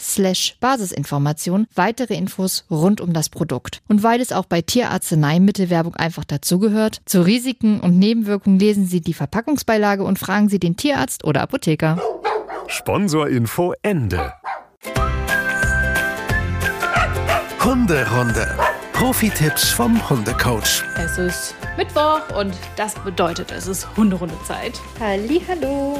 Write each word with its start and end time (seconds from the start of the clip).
slash 0.00 0.56
Basisinformation 0.60 1.66
weitere 1.74 2.14
Infos 2.14 2.64
rund 2.70 3.00
um 3.00 3.12
das 3.12 3.28
Produkt. 3.28 3.82
Und 3.88 4.02
weil 4.02 4.20
es 4.20 4.32
auch 4.32 4.46
bei 4.46 4.62
Tierarzneimittelwerbung 4.62 5.94
einfach 5.96 6.24
dazugehört, 6.24 7.00
zu 7.04 7.22
Risiken 7.22 7.80
und 7.80 7.98
Nebenwirkungen 7.98 8.58
lesen 8.58 8.86
Sie 8.86 9.00
die 9.00 9.14
Verpackungsbeilage 9.14 10.04
und 10.04 10.18
fragen 10.18 10.48
Sie 10.48 10.58
den 10.58 10.76
Tierarzt 10.76 11.24
oder 11.24 11.42
Apotheker. 11.42 12.00
Sponsorinfo 12.68 13.74
Ende. 13.82 14.32
Hunderunde. 17.64 18.56
Profi-Tipps 18.92 19.70
vom 19.70 20.08
Hundecoach. 20.08 20.84
Es 20.96 21.18
ist 21.18 21.54
Mittwoch 21.76 22.20
und 22.38 22.54
das 22.76 22.94
bedeutet, 22.96 23.50
es 23.50 23.66
ist 23.66 23.88
Hunderundezeit. 23.96 24.80
Hallo. 25.00 25.98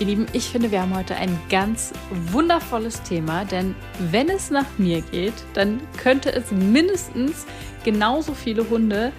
Ihr 0.00 0.06
Lieben, 0.06 0.26
ich 0.32 0.48
finde, 0.48 0.72
wir 0.72 0.82
haben 0.82 0.96
heute 0.96 1.14
ein 1.14 1.38
ganz 1.48 1.92
wundervolles 2.32 3.02
Thema, 3.04 3.44
denn 3.44 3.76
wenn 4.10 4.28
es 4.28 4.50
nach 4.50 4.66
mir 4.76 5.02
geht, 5.02 5.34
dann 5.54 5.80
könnte 5.96 6.32
es 6.32 6.50
mindestens 6.50 7.46
genauso 7.84 8.34
viele 8.34 8.68
Hunde 8.68 9.12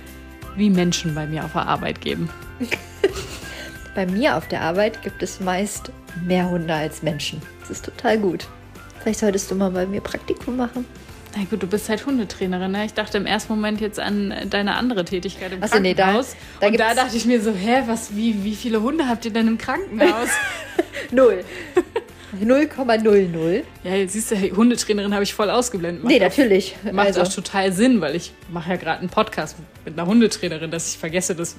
wie 0.57 0.69
Menschen 0.69 1.15
bei 1.15 1.27
mir 1.27 1.45
auf 1.45 1.53
der 1.53 1.67
Arbeit 1.67 2.01
geben. 2.01 2.29
Bei 3.95 4.05
mir 4.05 4.35
auf 4.35 4.49
der 4.49 4.59
Arbeit 4.59 5.01
gibt 5.03 5.23
es 5.23 5.39
meist 5.39 5.89
mehr 6.25 6.49
Hunde 6.49 6.73
als 6.73 7.01
Menschen. 7.01 7.41
Das 7.61 7.69
ist 7.69 7.85
total 7.85 8.19
gut. 8.19 8.45
Vielleicht 8.99 9.19
solltest 9.19 9.49
du 9.49 9.55
mal 9.55 9.71
bei 9.71 9.85
mir 9.85 10.01
Praktikum 10.01 10.57
machen. 10.57 10.85
Na 11.37 11.43
gut, 11.49 11.61
du 11.61 11.67
bist 11.67 11.89
halt 11.89 12.05
Hundetrainerin, 12.05 12.71
ne? 12.71 12.85
Ich 12.85 12.93
dachte 12.93 13.17
im 13.17 13.25
ersten 13.25 13.51
Moment 13.53 13.81
jetzt 13.81 13.99
an 13.99 14.33
deine 14.49 14.75
andere 14.75 15.03
Tätigkeit 15.03 15.51
im 15.51 15.59
Ach 15.61 15.67
so, 15.67 15.79
nee, 15.79 15.93
da- 15.93 16.03
Krankenhaus. 16.03 16.35
da 16.61 16.67
und 16.67 16.79
da 16.79 16.93
dachte 16.93 17.17
ich 17.17 17.25
mir 17.25 17.41
so, 17.41 17.51
hä, 17.51 17.83
was, 17.87 18.15
wie, 18.15 18.43
wie 18.45 18.55
viele 18.55 18.81
Hunde 18.81 19.07
habt 19.09 19.25
ihr 19.25 19.31
denn 19.31 19.47
im 19.49 19.57
Krankenhaus? 19.57 20.29
Null. 21.11 21.43
0,00. 22.41 23.63
ja, 23.83 24.07
siehst 24.07 24.31
du, 24.31 24.35
hey, 24.35 24.49
Hundetrainerin 24.49 25.13
habe 25.13 25.23
ich 25.23 25.33
voll 25.33 25.49
ausgeblendet. 25.49 26.03
Macht 26.03 26.11
Nee, 26.13 26.19
auch- 26.19 26.29
natürlich. 26.29 26.75
Macht 26.91 27.07
also, 27.07 27.21
auch 27.21 27.27
total 27.33 27.71
Sinn, 27.71 28.01
weil 28.01 28.15
ich 28.15 28.33
mache 28.49 28.71
ja 28.71 28.75
gerade 28.77 28.99
einen 28.99 29.09
Podcast 29.09 29.55
mit 29.85 29.97
einer 29.97 30.07
Hundetrainerin, 30.07 30.71
dass 30.71 30.89
ich 30.93 30.97
vergesse, 30.97 31.35
dass 31.35 31.55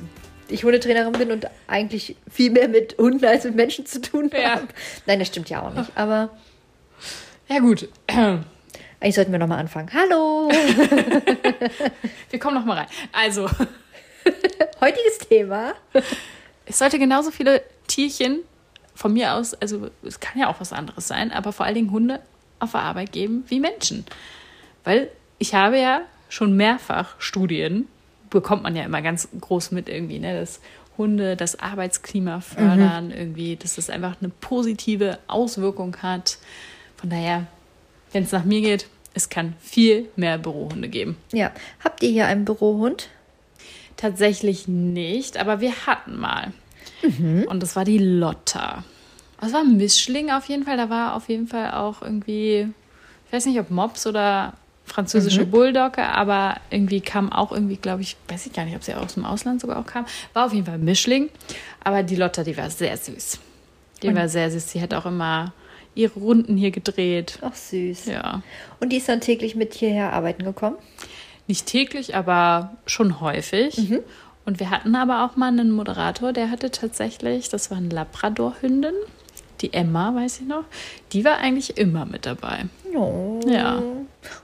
ich 0.48 0.64
Hundetrainerin 0.64 1.12
bin 1.12 1.30
und 1.32 1.46
eigentlich 1.66 2.16
viel 2.30 2.50
mehr 2.50 2.68
mit 2.68 2.96
Hunden 2.98 3.24
als 3.24 3.44
mit 3.44 3.56
Menschen 3.56 3.84
zu 3.86 4.00
tun 4.00 4.30
Ja. 4.32 4.56
habe. 4.56 4.68
Nein, 5.06 5.18
das 5.18 5.28
stimmt 5.28 5.48
ja 5.50 5.62
auch 5.62 5.72
nicht. 5.74 5.90
Aber 5.94 6.30
Ja 7.48 7.58
gut, 7.60 7.88
eigentlich 9.00 9.14
sollten 9.14 9.32
wir 9.32 9.38
nochmal 9.38 9.58
anfangen. 9.58 9.90
Hallo! 9.92 10.48
wir 12.30 12.38
kommen 12.38 12.54
noch 12.54 12.64
mal 12.64 12.78
rein. 12.78 12.86
Also, 13.12 13.48
Heutiges 14.80 15.18
Thema. 15.18 15.74
es 16.64 16.78
sollte 16.78 16.98
genauso 16.98 17.30
viele 17.30 17.62
Tierchen 17.86 18.40
von 18.94 19.12
mir 19.12 19.34
aus, 19.34 19.54
also 19.54 19.90
es 20.02 20.20
kann 20.20 20.40
ja 20.40 20.48
auch 20.48 20.60
was 20.60 20.72
anderes 20.72 21.06
sein, 21.08 21.30
aber 21.32 21.52
vor 21.52 21.66
allen 21.66 21.74
Dingen 21.74 21.90
Hunde 21.90 22.20
auf 22.58 22.72
der 22.72 22.82
Arbeit 22.82 23.12
geben 23.12 23.44
wie 23.48 23.60
Menschen. 23.60 24.04
Weil 24.84 25.10
ich 25.38 25.54
habe 25.54 25.78
ja 25.78 26.02
schon 26.28 26.56
mehrfach 26.56 27.20
Studien, 27.20 27.88
bekommt 28.30 28.62
man 28.62 28.74
ja 28.74 28.84
immer 28.84 29.02
ganz 29.02 29.28
groß 29.40 29.70
mit 29.70 29.88
irgendwie, 29.88 30.18
ne, 30.18 30.40
dass 30.40 30.60
Hunde 30.98 31.36
das 31.36 31.60
Arbeitsklima 31.60 32.40
fördern, 32.40 33.10
irgendwie, 33.10 33.56
dass 33.56 33.76
das 33.76 33.90
einfach 33.90 34.16
eine 34.20 34.30
positive 34.30 35.18
Auswirkung 35.26 35.96
hat. 36.02 36.38
Von 36.96 37.10
daher, 37.10 37.46
wenn 38.16 38.24
es 38.24 38.32
nach 38.32 38.46
mir 38.46 38.62
geht, 38.62 38.86
es 39.12 39.28
kann 39.28 39.54
viel 39.60 40.08
mehr 40.16 40.38
Bürohunde 40.38 40.88
geben. 40.88 41.18
Ja. 41.32 41.52
Habt 41.84 42.02
ihr 42.02 42.08
hier 42.08 42.26
einen 42.26 42.46
Bürohund? 42.46 43.10
Tatsächlich 43.98 44.68
nicht, 44.68 45.36
aber 45.36 45.60
wir 45.60 45.72
hatten 45.86 46.18
mal. 46.18 46.52
Und 47.02 47.62
das 47.62 47.76
war 47.76 47.84
die 47.84 47.98
Lotta. 47.98 48.84
Das 49.38 49.52
war 49.52 49.60
ein 49.60 49.76
Mischling 49.76 50.30
auf 50.30 50.48
jeden 50.48 50.64
Fall. 50.64 50.78
Da 50.78 50.88
war 50.88 51.14
auf 51.14 51.28
jeden 51.28 51.46
Fall 51.46 51.72
auch 51.72 52.00
irgendwie, 52.00 52.68
ich 53.26 53.32
weiß 53.32 53.44
nicht, 53.44 53.60
ob 53.60 53.70
Mops 53.70 54.06
oder 54.06 54.54
französische 54.86 55.44
Bulldogge, 55.44 56.02
aber 56.02 56.56
irgendwie 56.70 57.02
kam 57.02 57.30
auch 57.30 57.52
irgendwie, 57.52 57.76
glaube 57.76 58.00
ich, 58.00 58.16
weiß 58.28 58.46
ich 58.46 58.54
gar 58.54 58.64
nicht, 58.64 58.76
ob 58.76 58.82
sie 58.82 58.94
aus 58.94 59.14
dem 59.14 59.26
Ausland 59.26 59.60
sogar 59.60 59.78
auch 59.78 59.86
kam. 59.86 60.06
War 60.32 60.46
auf 60.46 60.54
jeden 60.54 60.64
Fall 60.64 60.76
ein 60.76 60.84
Mischling. 60.84 61.28
Aber 61.84 62.02
die 62.02 62.16
Lotta, 62.16 62.44
die 62.44 62.56
war 62.56 62.70
sehr 62.70 62.96
süß. 62.96 63.38
Die 64.02 64.14
war 64.14 64.28
sehr 64.28 64.50
süß. 64.50 64.70
Sie 64.70 64.80
hat 64.80 64.94
auch 64.94 65.04
immer 65.04 65.52
ihre 65.96 66.20
Runden 66.20 66.56
hier 66.56 66.70
gedreht. 66.70 67.38
Ach, 67.42 67.54
süß. 67.54 68.06
Ja. 68.06 68.42
Und 68.78 68.92
die 68.92 68.98
ist 68.98 69.08
dann 69.08 69.20
täglich 69.20 69.56
mit 69.56 69.74
hierher 69.74 70.12
arbeiten 70.12 70.44
gekommen? 70.44 70.76
Nicht 71.48 71.66
täglich, 71.66 72.14
aber 72.14 72.76
schon 72.86 73.20
häufig. 73.20 73.92
Und 74.44 74.60
wir 74.60 74.70
hatten 74.70 74.94
aber 74.94 75.24
auch 75.24 75.36
mal 75.36 75.48
einen 75.48 75.72
Moderator, 75.72 76.32
der 76.32 76.50
hatte 76.50 76.70
tatsächlich, 76.70 77.48
das 77.48 77.70
war 77.70 77.78
eine 77.78 77.88
Labrador-Hündin, 77.88 78.94
die 79.60 79.72
Emma, 79.72 80.14
weiß 80.14 80.40
ich 80.40 80.46
noch, 80.46 80.64
die 81.12 81.24
war 81.24 81.38
eigentlich 81.38 81.78
immer 81.78 82.04
mit 82.04 82.26
dabei. 82.26 82.66
Oh. 82.94 83.40
Ja. 83.46 83.76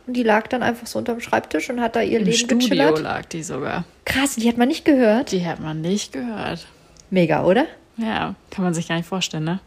Und 0.07 0.15
die 0.15 0.23
lag 0.23 0.49
dann 0.49 0.63
einfach 0.63 0.87
so 0.87 0.99
unterm 0.99 1.21
Schreibtisch 1.21 1.71
und 1.71 1.81
hat 1.81 1.97
da 1.97 2.01
ihr 2.01 2.19
Im 2.19 2.25
Leben 2.25 2.37
Studio 2.37 2.69
gechillert? 2.69 3.01
lag 3.01 3.27
die 3.27 3.43
sogar. 3.43 3.85
Krass, 4.05 4.37
die 4.37 4.49
hat 4.49 4.59
man 4.59 4.69
nicht 4.69 4.85
gehört. 4.85 5.33
Die 5.33 5.47
hat 5.47 5.61
man 5.61 5.81
nicht 5.81 6.13
gehört. 6.13 6.67
Mega, 7.11 7.45
oder? 7.45 7.67
Ja, 7.97 8.35
kann 8.51 8.65
man 8.65 8.75
sich 8.75 8.89
gar 8.89 8.97
nicht 8.97 9.07
vorstellen, 9.07 9.45
ne? 9.45 9.61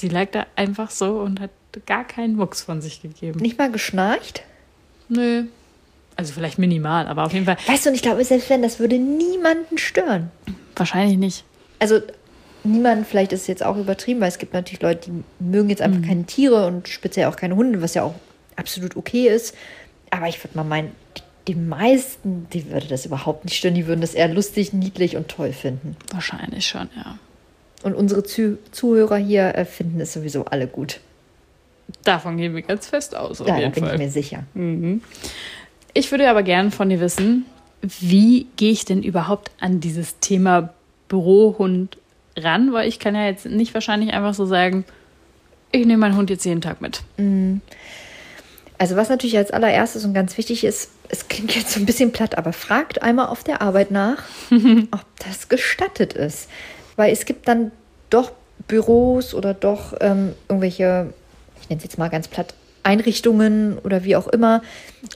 Die 0.00 0.08
lag 0.08 0.28
da 0.32 0.46
einfach 0.56 0.90
so 0.90 1.18
und 1.20 1.40
hat 1.40 1.50
gar 1.86 2.04
keinen 2.04 2.36
Mucks 2.36 2.62
von 2.62 2.80
sich 2.80 3.02
gegeben. 3.02 3.40
Nicht 3.40 3.58
mal 3.58 3.70
geschnarcht? 3.70 4.42
Nö. 5.08 5.44
Also 6.16 6.32
vielleicht 6.32 6.58
minimal, 6.58 7.06
aber 7.06 7.24
auf 7.24 7.32
jeden 7.32 7.44
Fall 7.46 7.56
Weißt 7.66 7.84
du, 7.86 7.90
und 7.90 7.94
ich 7.94 8.02
glaube, 8.02 8.24
selbst 8.24 8.50
wenn, 8.50 8.62
das 8.62 8.80
würde 8.80 8.98
niemanden 8.98 9.78
stören. 9.78 10.30
wahrscheinlich 10.74 11.16
nicht. 11.16 11.44
Also 11.78 12.00
niemand, 12.64 13.06
vielleicht 13.06 13.32
ist 13.32 13.42
es 13.42 13.46
jetzt 13.46 13.62
auch 13.64 13.76
übertrieben, 13.76 14.20
weil 14.20 14.28
es 14.28 14.38
gibt 14.38 14.52
natürlich 14.52 14.82
Leute, 14.82 15.10
die 15.10 15.24
mögen 15.44 15.70
jetzt 15.70 15.78
Mhm. 15.80 15.84
einfach 15.94 16.08
keine 16.08 16.24
Tiere 16.24 16.66
und 16.66 16.88
speziell 16.88 17.26
auch 17.26 17.36
keine 17.36 17.54
Hunde, 17.54 17.80
was 17.82 17.94
ja 17.94 18.02
auch 18.02 18.14
absolut 18.56 18.96
okay 18.96 19.28
ist. 19.28 19.54
Aber 20.10 20.26
ich 20.28 20.42
würde 20.42 20.56
mal 20.56 20.64
meinen, 20.64 20.90
die, 21.46 21.52
die 21.52 21.54
meisten, 21.54 22.48
die 22.52 22.68
würde 22.70 22.88
das 22.88 23.06
überhaupt 23.06 23.44
nicht 23.44 23.56
stören. 23.56 23.74
Die 23.74 23.86
würden 23.86 24.00
das 24.00 24.14
eher 24.14 24.28
lustig, 24.28 24.72
niedlich 24.72 25.16
und 25.16 25.28
toll 25.28 25.52
finden. 25.52 25.96
Wahrscheinlich 26.12 26.66
schon, 26.66 26.88
ja. 26.96 27.18
Und 27.82 27.94
unsere 27.94 28.22
Zu 28.24 28.58
Zuhörer 28.72 29.16
hier 29.16 29.54
äh, 29.54 29.64
finden 29.64 30.00
es 30.00 30.12
sowieso 30.12 30.44
alle 30.46 30.66
gut. 30.66 31.00
Davon 32.04 32.36
gehen 32.36 32.54
wir 32.54 32.62
ganz 32.62 32.86
fest 32.86 33.16
aus, 33.16 33.40
auf 33.40 33.48
Ja, 33.48 33.60
da 33.60 33.68
bin 33.68 33.84
Fall. 33.84 33.94
ich 33.94 33.98
mir 33.98 34.10
sicher. 34.10 34.44
Ich 35.94 36.10
würde 36.10 36.28
aber 36.28 36.42
gerne 36.42 36.70
von 36.70 36.90
dir 36.90 37.00
wissen, 37.00 37.46
wie 37.82 38.46
gehe 38.56 38.72
ich 38.72 38.84
denn 38.84 39.02
überhaupt 39.02 39.50
an 39.60 39.80
dieses 39.80 40.18
Thema 40.18 40.74
Bürohund 41.08 41.96
ran? 42.36 42.72
Weil 42.72 42.88
ich 42.88 42.98
kann 42.98 43.14
ja 43.14 43.24
jetzt 43.24 43.46
nicht 43.46 43.72
wahrscheinlich 43.72 44.12
einfach 44.12 44.34
so 44.34 44.44
sagen, 44.44 44.84
ich 45.72 45.86
nehme 45.86 45.98
meinen 45.98 46.16
Hund 46.16 46.28
jetzt 46.30 46.44
jeden 46.44 46.60
Tag 46.60 46.80
mit. 46.82 47.02
Also 48.78 48.96
was 48.96 49.08
natürlich 49.08 49.36
als 49.38 49.50
allererstes 49.50 50.04
und 50.04 50.12
ganz 50.14 50.36
wichtig 50.36 50.64
ist, 50.64 50.90
es 51.08 51.28
klingt 51.28 51.54
jetzt 51.54 51.70
so 51.72 51.80
ein 51.80 51.86
bisschen 51.86 52.12
platt, 52.12 52.36
aber 52.36 52.52
fragt 52.52 53.02
einmal 53.02 53.28
auf 53.28 53.44
der 53.44 53.62
Arbeit 53.62 53.90
nach, 53.90 54.24
ob 54.90 55.04
das 55.26 55.48
gestattet 55.48 56.12
ist. 56.12 56.48
Weil 56.98 57.12
es 57.12 57.24
gibt 57.24 57.46
dann 57.46 57.70
doch 58.10 58.32
Büros 58.66 59.32
oder 59.32 59.54
doch 59.54 59.94
ähm, 60.00 60.34
irgendwelche, 60.48 61.12
ich 61.62 61.68
nenne 61.68 61.78
es 61.78 61.84
jetzt 61.84 61.96
mal 61.96 62.08
ganz 62.08 62.26
platt, 62.26 62.54
Einrichtungen 62.82 63.78
oder 63.78 64.02
wie 64.02 64.16
auch 64.16 64.26
immer, 64.26 64.62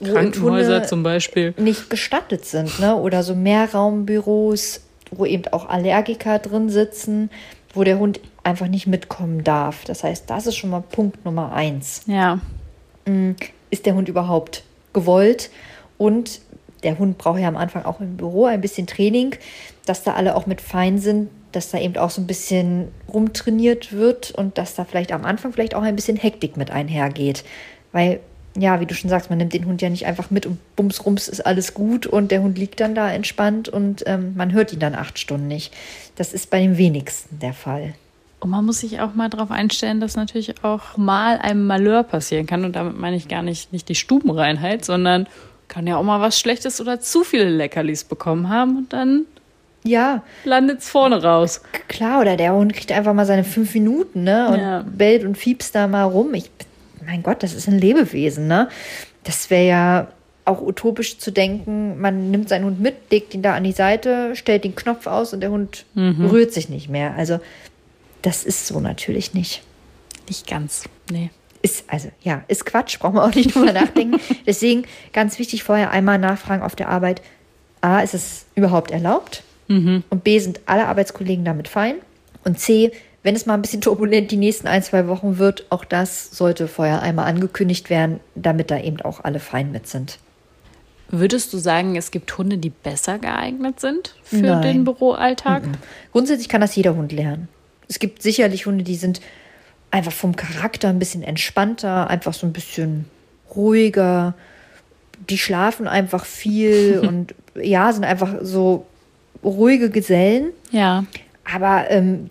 wo 0.00 0.12
Krankenhäuser 0.12 0.84
zum 0.84 1.02
Beispiel. 1.02 1.54
nicht 1.56 1.90
gestattet 1.90 2.44
sind. 2.44 2.78
Ne? 2.78 2.94
Oder 2.94 3.24
so 3.24 3.34
Mehrraumbüros, 3.34 4.82
wo 5.10 5.26
eben 5.26 5.44
auch 5.52 5.68
Allergiker 5.68 6.38
drin 6.38 6.70
sitzen. 6.70 7.30
wo 7.74 7.84
der 7.84 7.98
Hund 7.98 8.20
einfach 8.44 8.68
nicht 8.68 8.86
mitkommen 8.86 9.44
darf. 9.44 9.84
Das 9.84 10.04
heißt, 10.04 10.28
das 10.28 10.46
ist 10.46 10.56
schon 10.56 10.70
mal 10.70 10.82
Punkt 10.82 11.24
Nummer 11.24 11.52
eins. 11.52 12.02
Ja. 12.06 12.38
Ist 13.70 13.86
der 13.86 13.94
Hund 13.94 14.08
überhaupt 14.08 14.62
gewollt? 14.92 15.50
Und 15.98 16.40
der 16.82 16.98
Hund 16.98 17.16
braucht 17.18 17.40
ja 17.40 17.48
am 17.48 17.56
Anfang 17.56 17.84
auch 17.84 18.00
im 18.00 18.16
Büro 18.16 18.44
ein 18.44 18.60
bisschen 18.60 18.86
Training, 18.86 19.36
dass 19.86 20.02
da 20.02 20.12
alle 20.12 20.36
auch 20.36 20.46
mit 20.46 20.60
fein 20.60 20.98
sind, 20.98 21.30
dass 21.52 21.70
da 21.70 21.78
eben 21.78 21.96
auch 21.96 22.10
so 22.10 22.20
ein 22.20 22.26
bisschen 22.26 22.88
rumtrainiert 23.12 23.92
wird 23.92 24.30
und 24.32 24.58
dass 24.58 24.74
da 24.74 24.84
vielleicht 24.84 25.12
am 25.12 25.24
Anfang 25.24 25.52
vielleicht 25.52 25.74
auch 25.74 25.82
ein 25.82 25.96
bisschen 25.96 26.16
Hektik 26.16 26.56
mit 26.56 26.70
einhergeht. 26.70 27.44
Weil, 27.92 28.20
ja, 28.56 28.80
wie 28.80 28.86
du 28.86 28.94
schon 28.94 29.10
sagst, 29.10 29.30
man 29.30 29.38
nimmt 29.38 29.52
den 29.52 29.66
Hund 29.66 29.82
ja 29.82 29.90
nicht 29.90 30.06
einfach 30.06 30.30
mit 30.30 30.46
und 30.46 30.58
bums, 30.76 31.04
rums 31.04 31.28
ist 31.28 31.44
alles 31.44 31.74
gut 31.74 32.06
und 32.06 32.30
der 32.30 32.42
Hund 32.42 32.58
liegt 32.58 32.80
dann 32.80 32.94
da 32.94 33.10
entspannt 33.10 33.68
und 33.68 34.02
ähm, 34.06 34.34
man 34.36 34.52
hört 34.52 34.72
ihn 34.72 34.80
dann 34.80 34.94
acht 34.94 35.18
Stunden 35.18 35.48
nicht. 35.48 35.72
Das 36.16 36.32
ist 36.32 36.50
bei 36.50 36.60
den 36.60 36.78
wenigsten 36.78 37.38
der 37.38 37.54
Fall. 37.54 37.94
Und 38.40 38.50
man 38.50 38.64
muss 38.64 38.80
sich 38.80 39.00
auch 39.00 39.14
mal 39.14 39.28
darauf 39.28 39.52
einstellen, 39.52 40.00
dass 40.00 40.16
natürlich 40.16 40.64
auch 40.64 40.96
mal 40.96 41.38
ein 41.38 41.64
Malheur 41.64 42.02
passieren 42.02 42.46
kann. 42.46 42.64
Und 42.64 42.74
damit 42.74 42.98
meine 42.98 43.14
ich 43.14 43.28
gar 43.28 43.42
nicht, 43.42 43.72
nicht 43.72 43.88
die 43.88 43.94
Stubenreinheit, 43.94 44.84
sondern 44.84 45.28
kann 45.68 45.86
ja 45.86 45.96
auch 45.96 46.02
mal 46.02 46.20
was 46.20 46.40
Schlechtes 46.40 46.80
oder 46.80 46.98
zu 46.98 47.22
viele 47.22 47.48
Leckerlis 47.48 48.02
bekommen 48.02 48.48
haben 48.48 48.76
und 48.76 48.92
dann 48.92 49.26
Ja, 49.84 50.22
landet 50.44 50.80
es 50.80 50.88
vorne 50.88 51.22
raus. 51.22 51.60
klar, 51.88 52.20
oder 52.20 52.36
der 52.36 52.54
Hund 52.54 52.72
kriegt 52.72 52.92
einfach 52.92 53.14
mal 53.14 53.26
seine 53.26 53.42
fünf 53.44 53.74
Minuten, 53.74 54.22
ne? 54.24 54.48
Und 54.48 54.58
Ja. 54.60 54.84
bellt 54.86 55.24
und 55.24 55.36
fiebst 55.36 55.74
da 55.74 55.88
mal 55.88 56.04
rum. 56.04 56.32
Ich, 56.34 56.50
mein 57.04 57.22
Gott, 57.22 57.42
das 57.42 57.52
ist 57.52 57.66
ein 57.68 57.78
Lebewesen, 57.78 58.46
ne? 58.46 58.68
Das 59.24 59.50
wäre 59.50 59.66
ja 59.66 60.08
auch 60.44 60.60
utopisch 60.60 61.18
zu 61.18 61.30
denken, 61.30 62.00
man 62.00 62.30
nimmt 62.30 62.48
seinen 62.48 62.64
Hund 62.64 62.80
mit, 62.80 63.10
legt 63.10 63.32
ihn 63.34 63.42
da 63.42 63.54
an 63.54 63.64
die 63.64 63.72
Seite, 63.72 64.34
stellt 64.34 64.64
den 64.64 64.74
Knopf 64.74 65.06
aus 65.06 65.32
und 65.32 65.40
der 65.40 65.50
Hund 65.50 65.84
rührt 65.96 66.52
sich 66.52 66.68
nicht 66.68 66.88
mehr. 66.88 67.14
Also, 67.16 67.38
das 68.22 68.44
ist 68.44 68.66
so 68.66 68.80
natürlich 68.80 69.34
nicht. 69.34 69.62
Nicht 70.28 70.46
ganz. 70.48 70.84
Nee. 71.10 71.30
Ist, 71.62 71.84
also, 71.88 72.08
ja, 72.22 72.42
ist 72.48 72.66
Quatsch, 72.66 72.98
brauchen 72.98 73.14
wir 73.16 73.24
auch 73.24 73.34
nicht 73.34 73.54
drüber 73.54 73.72
nachdenken. 73.72 74.20
Deswegen 74.46 74.84
ganz 75.12 75.38
wichtig, 75.38 75.62
vorher 75.62 75.90
einmal 75.92 76.18
nachfragen 76.18 76.62
auf 76.62 76.74
der 76.74 76.88
Arbeit. 76.88 77.22
A, 77.80 78.00
ist 78.00 78.14
es 78.14 78.46
überhaupt 78.56 78.90
erlaubt? 78.92 79.42
Und 80.10 80.24
B, 80.24 80.38
sind 80.38 80.60
alle 80.66 80.86
Arbeitskollegen 80.86 81.44
damit 81.44 81.68
fein? 81.68 81.96
Und 82.44 82.58
C, 82.58 82.92
wenn 83.22 83.36
es 83.36 83.46
mal 83.46 83.54
ein 83.54 83.62
bisschen 83.62 83.80
turbulent 83.80 84.30
die 84.30 84.36
nächsten 84.36 84.66
ein, 84.66 84.82
zwei 84.82 85.06
Wochen 85.06 85.38
wird, 85.38 85.66
auch 85.70 85.84
das 85.84 86.30
sollte 86.30 86.66
vorher 86.68 87.02
einmal 87.02 87.26
angekündigt 87.26 87.88
werden, 87.88 88.20
damit 88.34 88.70
da 88.70 88.78
eben 88.78 89.00
auch 89.02 89.22
alle 89.22 89.38
fein 89.38 89.70
mit 89.70 89.86
sind. 89.86 90.18
Würdest 91.08 91.52
du 91.52 91.58
sagen, 91.58 91.94
es 91.96 92.10
gibt 92.10 92.36
Hunde, 92.38 92.56
die 92.56 92.70
besser 92.70 93.18
geeignet 93.18 93.80
sind 93.80 94.14
für 94.22 94.38
Nein. 94.38 94.62
den 94.62 94.84
Büroalltag? 94.84 95.62
Grundsätzlich 96.10 96.48
kann 96.48 96.62
das 96.62 96.74
jeder 96.74 96.96
Hund 96.96 97.12
lernen. 97.12 97.48
Es 97.86 97.98
gibt 97.98 98.22
sicherlich 98.22 98.64
Hunde, 98.64 98.82
die 98.82 98.96
sind 98.96 99.20
einfach 99.90 100.12
vom 100.12 100.34
Charakter 100.34 100.88
ein 100.88 100.98
bisschen 100.98 101.22
entspannter, 101.22 102.08
einfach 102.08 102.32
so 102.32 102.46
ein 102.46 102.54
bisschen 102.54 103.04
ruhiger. 103.54 104.34
Die 105.28 105.36
schlafen 105.36 105.86
einfach 105.86 106.24
viel 106.24 107.00
und 107.06 107.34
ja, 107.54 107.92
sind 107.92 108.04
einfach 108.04 108.36
so 108.40 108.86
ruhige 109.44 109.90
Gesellen. 109.90 110.50
Ja. 110.70 111.04
Aber 111.44 111.90
ähm, 111.90 112.30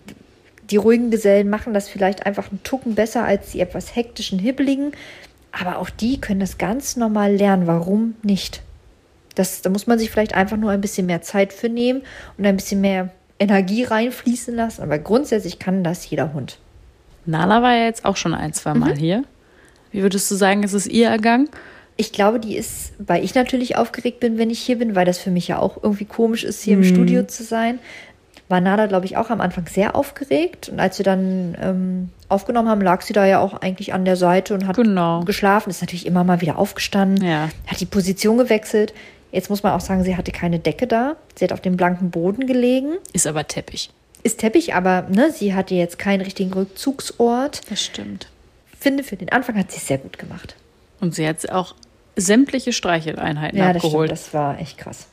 die 0.70 0.76
ruhigen 0.76 1.10
Gesellen 1.10 1.50
machen 1.50 1.74
das 1.74 1.88
vielleicht 1.88 2.26
einfach 2.26 2.50
einen 2.50 2.62
Tucken 2.62 2.94
besser 2.94 3.24
als 3.24 3.52
die 3.52 3.60
etwas 3.60 3.94
hektischen, 3.94 4.38
hibbeligen. 4.38 4.92
Aber 5.52 5.78
auch 5.78 5.90
die 5.90 6.20
können 6.20 6.40
das 6.40 6.58
ganz 6.58 6.96
normal 6.96 7.34
lernen. 7.34 7.66
Warum 7.66 8.14
nicht? 8.22 8.62
Das, 9.34 9.62
da 9.62 9.70
muss 9.70 9.86
man 9.86 9.98
sich 9.98 10.10
vielleicht 10.10 10.34
einfach 10.34 10.56
nur 10.56 10.70
ein 10.70 10.80
bisschen 10.80 11.06
mehr 11.06 11.22
Zeit 11.22 11.52
für 11.52 11.68
nehmen 11.68 12.02
und 12.38 12.46
ein 12.46 12.56
bisschen 12.56 12.80
mehr 12.80 13.10
Energie 13.38 13.84
reinfließen 13.84 14.54
lassen. 14.54 14.82
Aber 14.82 14.98
grundsätzlich 14.98 15.58
kann 15.58 15.84
das 15.84 16.08
jeder 16.08 16.32
Hund. 16.32 16.58
Nala 17.26 17.62
war 17.62 17.74
ja 17.74 17.84
jetzt 17.84 18.04
auch 18.04 18.16
schon 18.16 18.34
ein, 18.34 18.52
zwei 18.52 18.74
Mal 18.74 18.96
hier. 18.96 19.24
Wie 19.90 20.02
würdest 20.02 20.30
du 20.30 20.34
sagen, 20.34 20.62
ist 20.62 20.72
es 20.72 20.86
ihr 20.86 21.08
Ergang? 21.08 21.48
Ich 21.96 22.12
glaube, 22.12 22.40
die 22.40 22.56
ist, 22.56 22.92
weil 22.98 23.22
ich 23.24 23.34
natürlich 23.34 23.76
aufgeregt 23.76 24.20
bin, 24.20 24.38
wenn 24.38 24.50
ich 24.50 24.60
hier 24.60 24.78
bin, 24.78 24.94
weil 24.94 25.04
das 25.04 25.18
für 25.18 25.30
mich 25.30 25.48
ja 25.48 25.58
auch 25.58 25.82
irgendwie 25.82 26.04
komisch 26.06 26.42
ist, 26.44 26.62
hier 26.62 26.74
im 26.74 26.84
Studio 26.84 27.24
zu 27.24 27.44
sein. 27.44 27.78
War 28.48 28.60
Nada, 28.60 28.86
glaube 28.86 29.06
ich, 29.06 29.16
auch 29.16 29.30
am 29.30 29.40
Anfang 29.40 29.66
sehr 29.66 29.94
aufgeregt. 29.94 30.68
Und 30.68 30.80
als 30.80 30.98
wir 30.98 31.04
dann 31.04 31.56
ähm, 31.60 32.08
aufgenommen 32.28 32.68
haben, 32.68 32.80
lag 32.82 33.00
sie 33.02 33.12
da 33.12 33.24
ja 33.26 33.40
auch 33.40 33.54
eigentlich 33.54 33.92
an 33.94 34.04
der 34.04 34.16
Seite 34.16 34.54
und 34.54 34.66
hat 34.66 34.76
Genau. 34.76 35.20
geschlafen. 35.24 35.70
Ist 35.70 35.80
natürlich 35.80 36.06
immer 36.06 36.24
mal 36.24 36.40
wieder 36.40 36.58
aufgestanden, 36.58 37.24
Ja. 37.26 37.48
hat 37.66 37.80
die 37.80 37.86
Position 37.86 38.36
gewechselt. 38.38 38.92
Jetzt 39.30 39.48
muss 39.48 39.62
man 39.62 39.72
auch 39.72 39.80
sagen, 39.80 40.02
sie 40.04 40.16
hatte 40.16 40.32
keine 40.32 40.58
Decke 40.58 40.86
da. 40.86 41.16
Sie 41.36 41.44
hat 41.44 41.52
auf 41.52 41.60
dem 41.60 41.76
blanken 41.76 42.10
Boden 42.10 42.46
gelegen. 42.46 42.94
Ist 43.14 43.26
aber 43.26 43.46
Teppich. 43.46 43.90
Ist 44.22 44.38
Teppich, 44.40 44.74
aber 44.74 45.06
ne, 45.10 45.30
sie 45.32 45.54
hatte 45.54 45.74
jetzt 45.74 45.98
keinen 45.98 46.20
richtigen 46.20 46.52
Rückzugsort. 46.52 47.62
Das 47.70 47.82
stimmt. 47.82 48.28
Finde, 48.78 49.02
für 49.04 49.16
den 49.16 49.30
Anfang 49.30 49.56
hat 49.56 49.70
sie 49.72 49.78
es 49.78 49.86
sehr 49.86 49.98
gut 49.98 50.18
gemacht. 50.18 50.56
Und 51.00 51.14
sie 51.14 51.26
hat 51.26 51.48
auch 51.50 51.74
sämtliche 52.16 52.72
Streicheleinheiten 52.72 53.58
Ja, 53.58 53.72
das 53.72 53.80
stimmt. 53.82 53.84
abgeholt. 53.92 54.10
Das 54.10 54.34
war 54.34 54.58
echt 54.60 54.78
krass. 54.78 55.06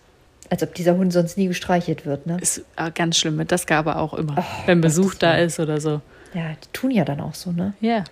Als 0.49 0.63
ob 0.63 0.73
dieser 0.73 0.97
Hund 0.97 1.13
sonst 1.13 1.37
nie 1.37 1.47
gestreichelt 1.47 2.05
wird, 2.05 2.25
ne? 2.25 2.37
ist 2.41 2.63
äh, 2.75 2.89
ganz 2.91 3.17
schlimm. 3.17 3.35
Mit 3.35 3.51
das 3.51 3.67
gab 3.67 3.85
er 3.85 3.99
auch 3.99 4.13
immer, 4.15 4.43
wenn 4.65 4.81
Besuch 4.81 5.13
da 5.13 5.35
ist 5.37 5.59
oder 5.59 5.79
so. 5.79 6.01
Ja, 6.33 6.49
die 6.51 6.67
tun 6.73 6.91
ja 6.91 7.05
dann 7.05 7.19
auch 7.21 7.35
so, 7.35 7.51
ne? 7.51 7.73
Ja, 7.81 8.03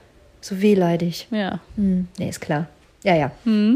So 0.42 0.62
wehleidig. 0.62 1.28
ja. 1.32 1.60
Hm, 1.76 2.08
nee, 2.20 2.30
ist 2.30 2.40
klar. 2.42 2.68
Ja, 3.04 3.16
ja. 3.16 3.32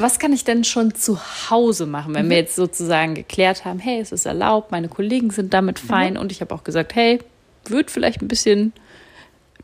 Was 0.00 0.20
kann 0.20 0.32
ich 0.32 0.44
denn 0.44 0.62
schon 0.62 0.94
zu 0.94 1.18
Hause 1.50 1.84
machen, 1.86 2.14
wenn 2.14 2.30
wir 2.30 2.36
jetzt 2.36 2.54
sozusagen 2.54 3.14
geklärt 3.16 3.64
haben, 3.64 3.80
hey, 3.80 3.98
es 4.00 4.12
ist 4.12 4.26
erlaubt, 4.26 4.70
meine 4.70 4.88
Kollegen 4.88 5.30
sind 5.30 5.52
damit 5.52 5.80
fein 5.80 6.16
und 6.16 6.30
ich 6.30 6.40
habe 6.40 6.54
auch 6.54 6.62
gesagt, 6.62 6.94
hey, 6.94 7.18
wird 7.64 7.90
vielleicht 7.90 8.22
ein 8.22 8.28
bisschen 8.28 8.72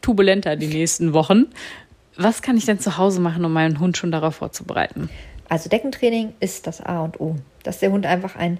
turbulenter 0.03 0.57
die 0.57 0.67
nächsten 0.67 1.13
Wochen. 1.13 1.47
Was 2.17 2.43
kann 2.43 2.57
ich 2.57 2.65
denn 2.65 2.79
zu 2.79 2.97
Hause 2.97 3.21
machen, 3.21 3.45
um 3.45 3.53
meinen 3.53 3.81
Hund 3.81 3.97
schon 3.97 4.13
darauf 4.13 4.37
vorzubereiten? 4.37 5.11
Also 5.49 5.69
Deckentraining 5.69 6.35
ist 6.41 6.67
das 6.67 6.81
A 6.81 7.03
und 7.03 7.21
O. 7.21 7.37
Dass 7.63 7.81
der 7.81 7.91
Hund 7.91 8.07
einfach 8.07 8.37
einen 8.37 8.59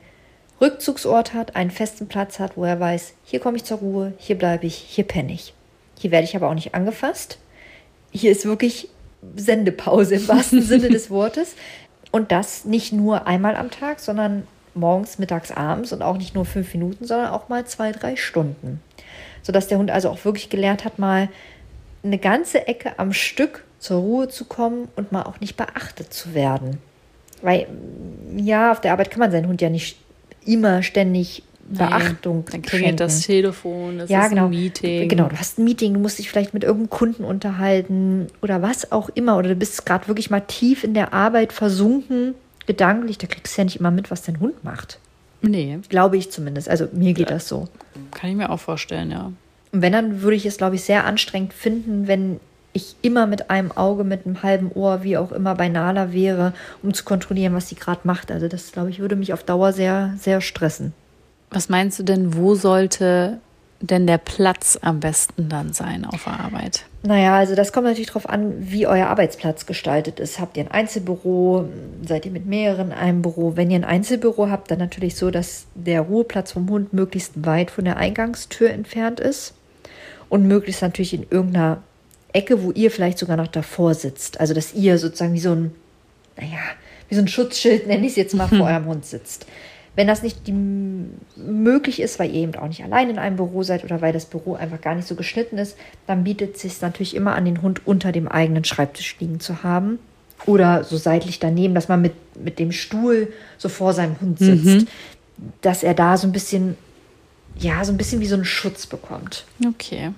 Rückzugsort 0.61 1.35
hat, 1.35 1.57
einen 1.57 1.71
festen 1.71 2.09
Platz 2.09 2.39
hat, 2.39 2.57
wo 2.57 2.65
er 2.65 2.79
weiß, 2.79 3.15
hier 3.25 3.41
komme 3.41 3.57
ich 3.57 3.65
zur 3.65 3.79
Ruhe, 3.79 4.13
hier 4.19 4.39
bleibe 4.39 4.67
ich, 4.67 4.77
hier 4.77 5.05
penne 5.05 5.33
ich. 5.33 5.55
Hier 5.99 6.11
werde 6.11 6.25
ich 6.25 6.37
aber 6.37 6.49
auch 6.49 6.55
nicht 6.55 6.75
angefasst. 6.75 7.39
Hier 8.11 8.33
ist 8.33 8.45
wirklich 8.45 8.89
Sendepause 9.37 10.17
im 10.17 10.29
wahrsten 10.29 10.63
Sinne 10.63 10.89
des 10.89 11.11
Wortes. 11.11 11.55
Und 12.11 12.31
das 12.31 12.65
nicht 12.65 12.93
nur 12.93 13.27
einmal 13.27 13.57
am 13.57 13.71
Tag, 13.71 14.01
sondern 14.01 14.47
morgens, 14.75 15.19
mittags, 15.19 15.51
abends 15.51 15.93
und 15.93 16.03
auch 16.03 16.17
nicht 16.17 16.35
nur 16.35 16.45
fünf 16.45 16.73
Minuten, 16.75 17.05
sondern 17.05 17.31
auch 17.31 17.49
mal 17.49 17.65
zwei, 17.67 17.93
drei 17.93 18.17
Stunden. 18.17 18.81
Sodass 19.43 19.69
der 19.69 19.79
Hund 19.79 19.91
also 19.91 20.11
auch 20.11 20.25
wirklich 20.25 20.51
gelernt 20.51 20.85
hat, 20.85 20.99
mal 20.99 21.29
eine 22.05 22.19
ganze 22.19 22.67
Ecke 22.67 22.99
am 22.99 23.13
Stück 23.13 23.65
zur 23.79 23.99
Ruhe 23.99 24.29
zu 24.29 24.45
kommen 24.45 24.89
und 24.97 25.13
mal 25.13 25.23
auch 25.23 25.41
nicht 25.41 25.57
beachtet 25.57 26.13
zu 26.13 26.35
werden. 26.35 26.79
Weil, 27.43 27.67
ja, 28.37 28.73
auf 28.73 28.81
der 28.81 28.93
Arbeit 28.93 29.11
kann 29.11 29.21
man 29.21 29.31
seinen 29.31 29.49
Hund 29.49 29.61
ja 29.61 29.71
nicht 29.71 29.99
immer 30.45 30.83
ständig 30.83 31.43
Beachtung 31.67 32.45
Dann 32.51 32.63
klingelt 32.63 33.01
das. 33.01 33.23
Telefon, 33.23 33.99
das 33.99 34.11
ja, 34.11 34.25
ist 34.25 34.31
genau. 34.31 34.45
ein 34.45 34.51
Meeting. 34.51 35.09
Genau, 35.09 35.29
du 35.29 35.39
hast 35.39 35.59
ein 35.59 35.65
Meeting, 35.65 35.95
du 35.95 36.01
musst 36.01 36.19
dich 36.19 36.29
vielleicht 36.29 36.55
mit 36.55 36.63
irgendeinem 36.63 36.91
Kunden 36.91 37.25
unterhalten 37.25 38.27
oder 38.43 38.63
was 38.63 38.93
auch 38.93 39.09
immer. 39.11 39.39
Oder 39.39 39.51
du 39.51 39.55
bist 39.55 39.87
gerade 39.87 40.09
wirklich 40.09 40.31
mal 40.31 40.41
tief 40.41 40.85
in 40.85 40.95
der 40.95 41.13
Arbeit 41.15 41.53
versunken, 41.53 42.35
gedanklich. 42.67 43.19
Da 43.19 43.27
kriegst 43.27 43.57
du 43.57 43.61
ja 43.63 43.65
nicht 43.65 43.77
immer 43.81 43.91
mit, 43.91 44.11
was 44.11 44.23
dein 44.23 44.41
Hund 44.41 44.63
macht. 44.63 44.99
Nee, 45.43 45.79
Glaube 45.89 46.17
ich 46.17 46.31
zumindest. 46.31 46.69
Also 46.69 46.89
mir 46.93 47.13
geht 47.13 47.31
das 47.31 47.49
so. 47.49 47.69
kann 48.13 48.31
ich 48.31 48.37
mir 48.37 48.51
auch 48.51 48.61
vorstellen, 48.61 49.11
ja. 49.11 49.33
Und 49.75 49.83
wenn, 49.83 49.93
dann 49.93 50.23
würde 50.23 50.37
ich 50.37 50.47
es, 50.47 50.57
glaube 50.57 50.77
ich, 50.77 50.85
sehr 50.85 51.05
anstrengend 51.05 51.53
finden, 51.53 52.07
wenn 52.07 52.39
ich 52.73 52.95
immer 53.03 53.27
mit 53.27 53.51
einem 53.51 53.73
Auge, 53.73 54.05
mit 54.05 54.25
einem 54.25 54.45
halben 54.45 54.71
Ohr, 54.73 55.03
wie 55.03 55.17
auch 55.17 55.33
immer, 55.33 55.57
bei 55.57 55.69
Nala 55.69 56.13
wäre, 56.13 56.53
um 56.85 56.95
zu 56.95 57.03
kontrollieren, 57.03 57.55
was 57.55 57.71
sie 57.71 57.75
gerade 57.75 58.03
macht. 58.05 58.31
Also 58.31 58.47
das, 58.47 58.71
glaube 58.71 58.91
ich, 58.91 59.01
würde 59.01 59.17
mich 59.17 59.33
auf 59.33 59.43
Dauer 59.43 59.73
sehr, 59.73 60.15
sehr 60.17 60.41
stressen. 60.41 60.95
Was 61.51 61.69
meinst 61.69 61.99
du 61.99 62.05
denn, 62.05 62.37
wo 62.37 62.55
sollte 62.55 63.41
denn 63.81 64.07
der 64.07 64.19
Platz 64.19 64.79
am 64.81 65.01
besten 65.01 65.49
dann 65.49 65.73
sein 65.73 66.05
auf 66.05 66.23
der 66.23 66.39
Arbeit? 66.39 66.85
Naja, 67.03 67.37
also 67.37 67.57
das 67.57 67.73
kommt 67.73 67.87
natürlich 67.87 68.09
darauf 68.09 68.29
an, 68.29 68.55
wie 68.61 68.87
euer 68.87 69.09
Arbeitsplatz 69.09 69.67
gestaltet 69.67 70.21
ist. 70.21 70.39
Habt 70.39 70.57
ihr 70.57 70.63
ein 70.63 70.71
Einzelbüro? 70.71 71.69
Seid 72.07 72.27
ihr 72.27 72.33
mit 72.33 72.47
mehreren 72.47 72.93
in 72.93 72.93
einem 72.93 73.23
Büro? 73.23 73.57
Wenn 73.57 73.73
ihr 73.73 73.79
ein 73.79 73.85
Einzelbüro 73.85 74.51
habt, 74.51 74.71
dann 74.71 74.79
natürlich 74.79 75.17
so, 75.17 75.33
dass 75.33 75.67
der 75.75 76.03
Ruheplatz 76.03 76.53
vom 76.53 76.71
Hund 76.71 76.93
möglichst 76.93 77.45
weit 77.45 77.73
von 77.73 77.85
der 77.85 77.97
Eingangstür 77.97 78.71
entfernt 78.71 79.19
ist 79.19 79.55
und 80.29 80.47
möglichst 80.47 80.83
natürlich 80.83 81.15
in 81.15 81.27
irgendeiner 81.31 81.83
Ecke, 82.33 82.63
wo 82.63 82.73
ihr 82.73 82.91
vielleicht 82.91 83.19
sogar 83.19 83.37
noch 83.37 83.47
davor 83.47 83.95
sitzt. 83.95 84.41
Also 84.41 84.55
dass 84.55 84.75
ihr 84.75 84.99
sozusagen 84.99 85.35
wie 85.35 85.41
so 85.41 85.53
ein, 85.53 85.73
naja, 86.37 86.59
wie 87.09 87.15
so 87.15 87.21
ein 87.21 87.29
Schutzschild, 87.29 87.87
nenne 87.87 88.05
ich 88.05 88.13
es 88.13 88.17
jetzt 88.17 88.35
mal, 88.35 88.49
vor 88.49 88.63
eurem 88.67 88.87
Hund 88.87 89.07
sitzt. 89.07 89.47
Wenn 89.97 90.09
das 90.09 90.25
nicht 90.25 90.41
möglich 91.37 92.01
ist, 92.01 92.19
weil 92.19 92.31
ihr 92.31 92.43
eben 92.43 92.57
auch 92.57 92.67
nicht 92.67 92.83
allein 92.83 93.11
in 93.11 93.19
einem 93.19 93.37
Büro 93.37 93.63
seid 93.63 93.85
oder 93.85 94.01
weil 94.01 94.13
das 94.13 94.25
Büro 94.25 94.55
einfach 94.55 94.81
gar 94.81 94.97
nicht 94.97 95.07
so 95.07 95.15
geschnitten 95.15 95.57
ist, 95.57 95.77
dann 96.09 96.25
bietet 96.25 96.57
es 96.57 96.63
sich 96.63 96.81
natürlich 96.81 97.15
immer 97.15 97.37
an, 97.37 97.45
den 97.45 97.63
Hund 97.63 97.87
unter 97.87 98.11
dem 98.11 98.27
eigenen 98.27 98.65
Schreibtisch 98.65 99.17
liegen 99.21 99.39
zu 99.39 99.63
haben. 99.63 100.01
Oder 100.47 100.83
so 100.83 100.97
seitlich 100.97 101.39
daneben, 101.39 101.77
dass 101.77 101.87
man 101.87 102.03
mit, 102.03 102.13
mit 102.37 102.59
dem 102.59 102.73
Stuhl 102.73 103.33
so 103.57 103.69
vor 103.69 103.93
seinem 103.93 104.21
Hund 104.21 104.41
sitzt. 104.41 104.89
Dass 105.61 105.85
er 105.85 105.95
da 105.95 106.17
so 106.17 106.27
ein 106.27 106.33
bisschen 106.33 106.77
ja, 107.59 107.85
so 107.85 107.93
ein 107.93 107.97
bisschen 107.97 108.21
wie 108.21 108.27
so 108.27 108.35
einen 108.35 108.45
Schutz 108.45 108.87
bekommt. 108.87 109.45
Okay. 109.67 110.13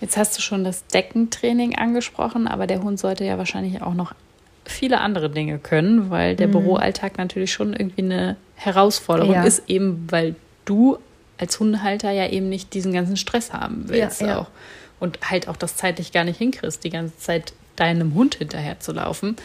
Jetzt 0.00 0.16
hast 0.16 0.36
du 0.36 0.42
schon 0.42 0.64
das 0.64 0.86
Deckentraining 0.88 1.76
angesprochen, 1.76 2.48
aber 2.48 2.66
der 2.66 2.82
Hund 2.82 2.98
sollte 2.98 3.24
ja 3.24 3.38
wahrscheinlich 3.38 3.82
auch 3.82 3.94
noch 3.94 4.14
viele 4.64 5.00
andere 5.00 5.30
Dinge 5.30 5.58
können, 5.58 6.10
weil 6.10 6.36
der 6.36 6.46
Büroalltag 6.48 7.18
natürlich 7.18 7.52
schon 7.52 7.72
irgendwie 7.72 8.02
eine 8.02 8.36
Herausforderung 8.56 9.34
Ja. 9.34 9.44
ist, 9.44 9.62
eben 9.68 10.06
weil 10.10 10.34
du 10.64 10.98
als 11.38 11.58
Hundehalter 11.58 12.10
ja 12.10 12.28
eben 12.28 12.48
nicht 12.48 12.74
diesen 12.74 12.92
ganzen 12.92 13.16
Stress 13.16 13.52
haben 13.52 13.88
willst 13.88 14.20
Ja, 14.20 14.26
ja. 14.26 14.38
auch. 14.38 14.46
Und 15.00 15.18
halt 15.28 15.48
auch 15.48 15.56
das 15.56 15.76
zeitlich 15.76 16.12
gar 16.12 16.22
nicht 16.24 16.38
hinkriegst, 16.38 16.84
die 16.84 16.90
ganze 16.90 17.16
Zeit 17.18 17.52
deinem 17.76 18.14
Hund 18.14 18.36
hinterher 18.36 18.78
zu 18.78 18.92
laufen. 18.92 19.36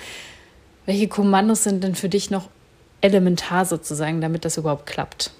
Welche 0.86 1.08
Kommandos 1.08 1.64
sind 1.64 1.84
denn 1.84 1.96
für 1.96 2.10
dich 2.10 2.30
noch 2.30 2.50
elementar 3.02 3.66
sozusagen, 3.66 4.22
damit 4.22 4.46
das 4.46 4.58
überhaupt 4.58 4.86
klappt? 4.86 5.32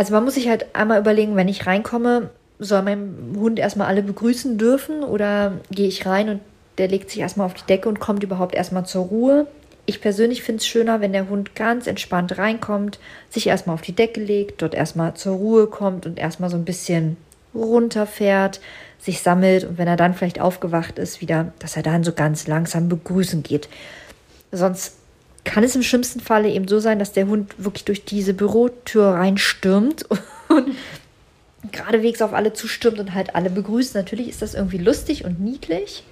Also 0.00 0.14
man 0.14 0.24
muss 0.24 0.36
sich 0.36 0.48
halt 0.48 0.74
einmal 0.74 0.98
überlegen, 0.98 1.36
wenn 1.36 1.46
ich 1.46 1.66
reinkomme, 1.66 2.30
soll 2.58 2.80
mein 2.80 3.34
Hund 3.36 3.58
erstmal 3.58 3.86
alle 3.86 4.02
begrüßen 4.02 4.56
dürfen 4.56 5.04
oder 5.04 5.60
gehe 5.70 5.88
ich 5.88 6.06
rein 6.06 6.30
und 6.30 6.40
der 6.78 6.88
legt 6.88 7.10
sich 7.10 7.20
erstmal 7.20 7.44
auf 7.44 7.52
die 7.52 7.66
Decke 7.66 7.86
und 7.86 8.00
kommt 8.00 8.22
überhaupt 8.22 8.54
erstmal 8.54 8.86
zur 8.86 9.04
Ruhe. 9.04 9.46
Ich 9.84 10.00
persönlich 10.00 10.42
finde 10.42 10.60
es 10.60 10.66
schöner, 10.66 11.02
wenn 11.02 11.12
der 11.12 11.28
Hund 11.28 11.54
ganz 11.54 11.86
entspannt 11.86 12.38
reinkommt, 12.38 12.98
sich 13.28 13.46
erstmal 13.46 13.74
auf 13.74 13.82
die 13.82 13.94
Decke 13.94 14.20
legt, 14.20 14.62
dort 14.62 14.72
erstmal 14.72 15.12
zur 15.16 15.34
Ruhe 15.34 15.66
kommt 15.66 16.06
und 16.06 16.18
erstmal 16.18 16.48
so 16.48 16.56
ein 16.56 16.64
bisschen 16.64 17.18
runterfährt, 17.54 18.62
sich 18.98 19.20
sammelt 19.20 19.64
und 19.64 19.76
wenn 19.76 19.86
er 19.86 19.96
dann 19.96 20.14
vielleicht 20.14 20.40
aufgewacht 20.40 20.98
ist, 20.98 21.20
wieder, 21.20 21.52
dass 21.58 21.76
er 21.76 21.82
dann 21.82 22.04
so 22.04 22.12
ganz 22.14 22.46
langsam 22.46 22.88
begrüßen 22.88 23.42
geht. 23.42 23.68
Sonst 24.50 24.94
kann 25.44 25.64
es 25.64 25.74
im 25.74 25.82
schlimmsten 25.82 26.20
Falle 26.20 26.50
eben 26.50 26.68
so 26.68 26.80
sein, 26.80 26.98
dass 26.98 27.12
der 27.12 27.26
Hund 27.26 27.54
wirklich 27.58 27.84
durch 27.84 28.04
diese 28.04 28.34
Bürotür 28.34 29.06
reinstürmt 29.14 30.04
und 30.48 30.76
geradewegs 31.72 32.22
auf 32.22 32.32
alle 32.32 32.52
zustürmt 32.52 32.98
und 32.98 33.14
halt 33.14 33.34
alle 33.34 33.50
begrüßt. 33.50 33.94
Natürlich 33.94 34.28
ist 34.28 34.42
das 34.42 34.54
irgendwie 34.54 34.78
lustig 34.78 35.24
und 35.24 35.40
niedlich. 35.40 36.04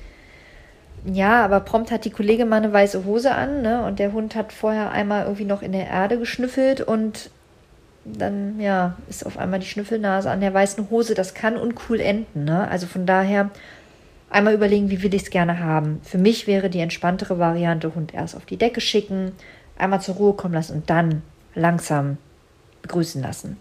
Ja, 1.04 1.44
aber 1.44 1.60
prompt 1.60 1.90
hat 1.90 2.04
die 2.04 2.10
Kollegin 2.10 2.48
mal 2.48 2.56
eine 2.56 2.72
weiße 2.72 3.04
Hose 3.04 3.32
an, 3.32 3.62
ne? 3.62 3.84
Und 3.84 3.98
der 3.98 4.12
Hund 4.12 4.34
hat 4.34 4.52
vorher 4.52 4.90
einmal 4.90 5.24
irgendwie 5.24 5.44
noch 5.44 5.62
in 5.62 5.72
der 5.72 5.86
Erde 5.86 6.18
geschnüffelt 6.18 6.80
und 6.80 7.30
dann, 8.04 8.58
ja, 8.60 8.96
ist 9.08 9.24
auf 9.24 9.38
einmal 9.38 9.60
die 9.60 9.66
Schnüffelnase 9.66 10.30
an 10.30 10.40
der 10.40 10.52
weißen 10.52 10.90
Hose. 10.90 11.14
Das 11.14 11.34
kann 11.34 11.56
uncool 11.56 12.00
enden, 12.00 12.44
ne? 12.44 12.68
Also 12.68 12.86
von 12.86 13.06
daher 13.06 13.50
einmal 14.30 14.54
überlegen, 14.54 14.90
wie 14.90 15.02
will 15.02 15.14
ich 15.14 15.22
es 15.22 15.30
gerne 15.30 15.60
haben. 15.60 16.00
Für 16.04 16.18
mich 16.18 16.46
wäre 16.46 16.70
die 16.70 16.80
entspanntere 16.80 17.38
Variante, 17.38 17.94
Hund 17.94 18.14
erst 18.14 18.36
auf 18.36 18.44
die 18.44 18.56
Decke 18.56 18.80
schicken, 18.80 19.32
einmal 19.76 20.00
zur 20.00 20.16
Ruhe 20.16 20.34
kommen 20.34 20.54
lassen 20.54 20.74
und 20.74 20.90
dann 20.90 21.22
langsam 21.54 22.18
begrüßen 22.82 23.22
lassen. 23.22 23.56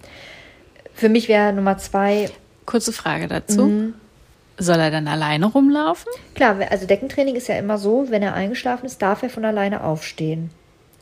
Für 0.93 1.09
mich 1.09 1.27
wäre 1.27 1.53
Nummer 1.53 1.77
zwei, 1.77 2.29
Kurze 2.65 2.91
Frage 2.91 3.27
dazu. 3.27 3.93
Soll 4.57 4.79
er 4.79 4.91
dann 4.91 5.07
alleine 5.07 5.45
rumlaufen? 5.45 6.12
klar, 6.33 6.57
also 6.69 6.86
Deckentraining 6.88 7.36
ist 7.36 7.47
ja 7.47 7.55
immer 7.57 7.77
so, 7.77 8.07
wenn 8.09 8.24
er 8.24 8.33
eingeschlafen 8.33 8.88
ist, 8.88 9.01
darf 9.01 9.21
er 9.24 9.29
von 9.29 9.45
alleine 9.45 9.83
aufstehen. 9.83 10.50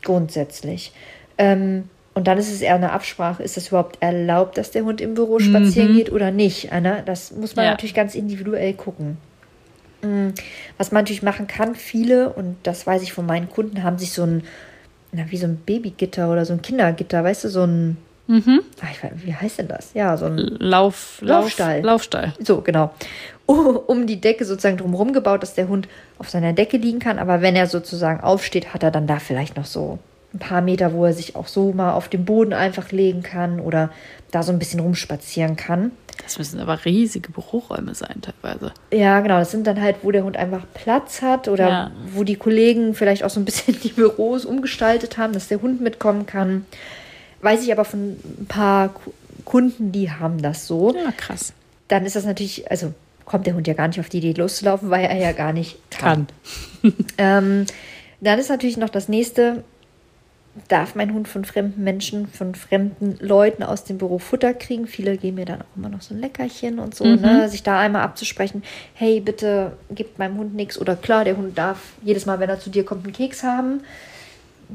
Grundsätzlich. 0.04 0.92
Ähm, 1.38 1.88
und 2.14 2.28
dann 2.28 2.38
ist 2.38 2.52
es 2.52 2.60
eher 2.60 2.74
eine 2.76 2.92
Absprache, 2.92 3.42
ist 3.42 3.56
es 3.56 3.68
überhaupt 3.68 3.96
erlaubt, 4.00 4.58
dass 4.58 4.70
der 4.70 4.84
Hund 4.84 5.00
im 5.00 5.14
Büro 5.14 5.38
spazieren 5.38 5.94
geht 5.94 6.12
oder 6.12 6.30
nicht? 6.30 6.70
Ne? 6.72 7.02
Das 7.04 7.32
muss 7.32 7.56
man 7.56 7.64
Ja. 7.64 7.70
natürlich 7.72 7.94
ganz 7.94 8.14
individuell 8.14 8.74
gucken. 8.74 9.16
Mm, 10.06 10.34
Was 10.78 10.92
man 10.92 11.02
natürlich 11.04 11.22
machen 11.22 11.46
kann, 11.46 11.74
viele, 11.74 12.30
und 12.30 12.56
das 12.62 12.86
weiß 12.86 13.02
ich 13.02 13.12
von 13.12 13.26
meinen 13.26 13.48
Kunden, 13.48 13.82
haben 13.82 13.98
sich 13.98 14.12
so 14.12 14.22
ein, 14.24 14.42
na, 15.12 15.24
wie 15.30 15.36
so 15.36 15.46
ein 15.46 15.56
Babygitter 15.56 16.30
oder 16.30 16.44
so 16.44 16.52
ein 16.52 16.62
Kindergitter, 16.62 17.24
weißt 17.24 17.44
du, 17.44 17.48
so 17.48 17.64
ein, 17.64 17.96
ah, 18.80 18.88
ich 18.90 19.02
weiß, 19.04 19.12
wie 19.24 19.34
heißt 19.34 19.58
denn 19.60 19.68
das? 19.68 19.90
Ja, 19.94 20.16
so 20.16 20.26
ein 20.26 20.36
Lauf, 20.36 21.18
Laufstall. 21.20 21.76
Lauf, 21.76 21.84
Laufstall. 21.84 22.32
so, 22.40 22.60
genau. 22.60 22.92
Um 23.46 24.08
die 24.08 24.20
Decke 24.20 24.44
sozusagen 24.44 24.76
drumherum 24.76 25.12
gebaut, 25.12 25.40
dass 25.42 25.54
der 25.54 25.68
Hund 25.68 25.86
auf 26.18 26.28
seiner 26.28 26.52
Decke 26.52 26.78
liegen 26.78 26.98
kann. 26.98 27.20
Aber 27.20 27.40
wenn 27.40 27.54
er 27.54 27.68
sozusagen 27.68 28.20
aufsteht, 28.20 28.74
hat 28.74 28.82
er 28.82 28.90
dann 28.90 29.06
da 29.06 29.20
vielleicht 29.20 29.56
noch 29.56 29.66
so 29.66 30.00
ein 30.34 30.40
paar 30.40 30.60
Meter, 30.62 30.92
wo 30.92 31.04
er 31.04 31.12
sich 31.12 31.36
auch 31.36 31.46
so 31.46 31.72
mal 31.72 31.92
auf 31.92 32.08
den 32.08 32.24
Boden 32.24 32.52
einfach 32.52 32.90
legen 32.90 33.22
kann 33.22 33.60
oder 33.60 33.90
da 34.32 34.42
so 34.42 34.50
ein 34.50 34.58
bisschen 34.58 34.80
rumspazieren 34.80 35.54
kann. 35.54 35.92
Das 36.22 36.38
müssen 36.38 36.58
aber 36.60 36.84
riesige 36.84 37.30
Büroräume 37.30 37.94
sein 37.94 38.20
teilweise. 38.22 38.72
Ja, 38.92 39.20
genau. 39.20 39.38
Das 39.38 39.50
sind 39.50 39.66
dann 39.66 39.80
halt, 39.80 39.96
wo 40.02 40.10
der 40.10 40.24
Hund 40.24 40.36
einfach 40.36 40.64
Platz 40.74 41.22
hat 41.22 41.46
oder 41.48 41.68
Ja. 41.68 41.90
wo 42.12 42.24
die 42.24 42.36
Kollegen 42.36 42.94
vielleicht 42.94 43.22
auch 43.22 43.30
so 43.30 43.38
ein 43.40 43.44
bisschen 43.44 43.78
die 43.82 43.90
Büros 43.90 44.44
umgestaltet 44.44 45.18
haben, 45.18 45.32
dass 45.32 45.48
der 45.48 45.62
Hund 45.62 45.80
mitkommen 45.80 46.26
kann. 46.26 46.66
Weiß 47.42 47.62
ich 47.62 47.70
aber 47.72 47.84
von 47.84 48.16
ein 48.40 48.46
paar 48.48 48.88
Ku- 48.88 49.12
Kunden, 49.44 49.92
die 49.92 50.10
haben 50.10 50.42
das 50.42 50.66
so. 50.66 50.94
Ja, 50.94 51.12
krass. 51.16 51.52
Dann 51.88 52.04
ist 52.04 52.16
das 52.16 52.24
natürlich, 52.24 52.68
also 52.70 52.92
kommt 53.24 53.46
der 53.46 53.54
Hund 53.54 53.66
ja 53.68 53.74
gar 53.74 53.86
nicht 53.88 54.00
auf 54.00 54.08
die 54.08 54.18
Idee 54.18 54.32
loszulaufen, 54.32 54.90
weil 54.90 55.04
er 55.04 55.16
ja 55.16 55.32
gar 55.32 55.52
nicht 55.52 55.78
kann. 55.90 56.26
Kann. 56.82 56.94
Ähm, 57.18 57.66
dann 58.20 58.38
ist 58.38 58.48
natürlich 58.48 58.76
noch 58.76 58.88
das 58.88 59.08
nächste, 59.08 59.62
darf 60.68 60.94
mein 60.94 61.12
Hund 61.12 61.28
von 61.28 61.44
fremden 61.44 61.84
Menschen, 61.84 62.26
von 62.26 62.54
fremden 62.54 63.16
Leuten 63.20 63.62
aus 63.62 63.84
dem 63.84 63.98
Büro 63.98 64.18
Futter 64.18 64.54
kriegen? 64.54 64.86
Viele 64.86 65.16
geben 65.16 65.36
mir 65.36 65.44
dann 65.44 65.62
auch 65.62 65.76
immer 65.76 65.88
noch 65.88 66.00
so 66.02 66.14
ein 66.14 66.20
Leckerchen 66.20 66.78
und 66.78 66.94
so, 66.94 67.04
ne? 67.04 67.48
sich 67.48 67.62
da 67.62 67.78
einmal 67.78 68.02
abzusprechen, 68.02 68.62
hey, 68.94 69.20
bitte 69.20 69.72
gib 69.90 70.18
meinem 70.18 70.38
Hund 70.38 70.54
nichts 70.54 70.78
oder 70.78 70.96
klar, 70.96 71.24
der 71.24 71.36
Hund 71.36 71.56
darf 71.58 71.92
jedes 72.02 72.26
Mal, 72.26 72.40
wenn 72.40 72.48
er 72.48 72.58
zu 72.58 72.70
dir 72.70 72.84
kommt, 72.84 73.04
einen 73.04 73.12
Keks 73.12 73.42
haben. 73.42 73.82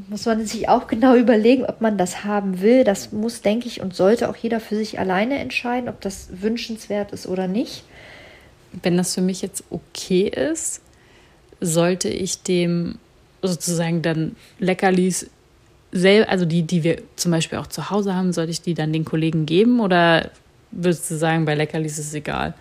Muss 0.07 0.25
man 0.25 0.45
sich 0.45 0.69
auch 0.69 0.87
genau 0.87 1.15
überlegen, 1.17 1.65
ob 1.65 1.81
man 1.81 1.97
das 1.97 2.23
haben 2.23 2.61
will. 2.61 2.83
Das 2.83 3.11
muss, 3.11 3.41
denke 3.41 3.67
ich, 3.67 3.81
und 3.81 3.95
sollte 3.95 4.29
auch 4.29 4.35
jeder 4.35 4.59
für 4.59 4.75
sich 4.75 4.99
alleine 4.99 5.39
entscheiden, 5.39 5.89
ob 5.89 5.99
das 6.01 6.29
wünschenswert 6.31 7.11
ist 7.11 7.27
oder 7.27 7.47
nicht. 7.47 7.83
Wenn 8.83 8.95
das 8.95 9.15
für 9.15 9.21
mich 9.21 9.41
jetzt 9.41 9.65
okay 9.69 10.27
ist, 10.27 10.81
sollte 11.59 12.07
ich 12.07 12.41
dem 12.43 12.99
sozusagen 13.41 14.01
dann 14.01 14.35
Leckerlis 14.59 15.29
selber, 15.91 16.29
also 16.29 16.45
die, 16.45 16.63
die 16.63 16.83
wir 16.83 16.97
zum 17.15 17.31
Beispiel 17.31 17.57
auch 17.57 17.67
zu 17.67 17.89
Hause 17.89 18.15
haben, 18.15 18.33
sollte 18.33 18.51
ich 18.51 18.61
die 18.61 18.73
dann 18.73 18.93
den 18.93 19.05
Kollegen 19.05 19.45
geben 19.45 19.79
oder 19.79 20.29
würdest 20.71 21.09
du 21.11 21.15
sagen, 21.15 21.45
bei 21.45 21.55
Leckerlis 21.55 21.99
ist 21.99 22.07
es 22.07 22.13
egal? 22.13 22.53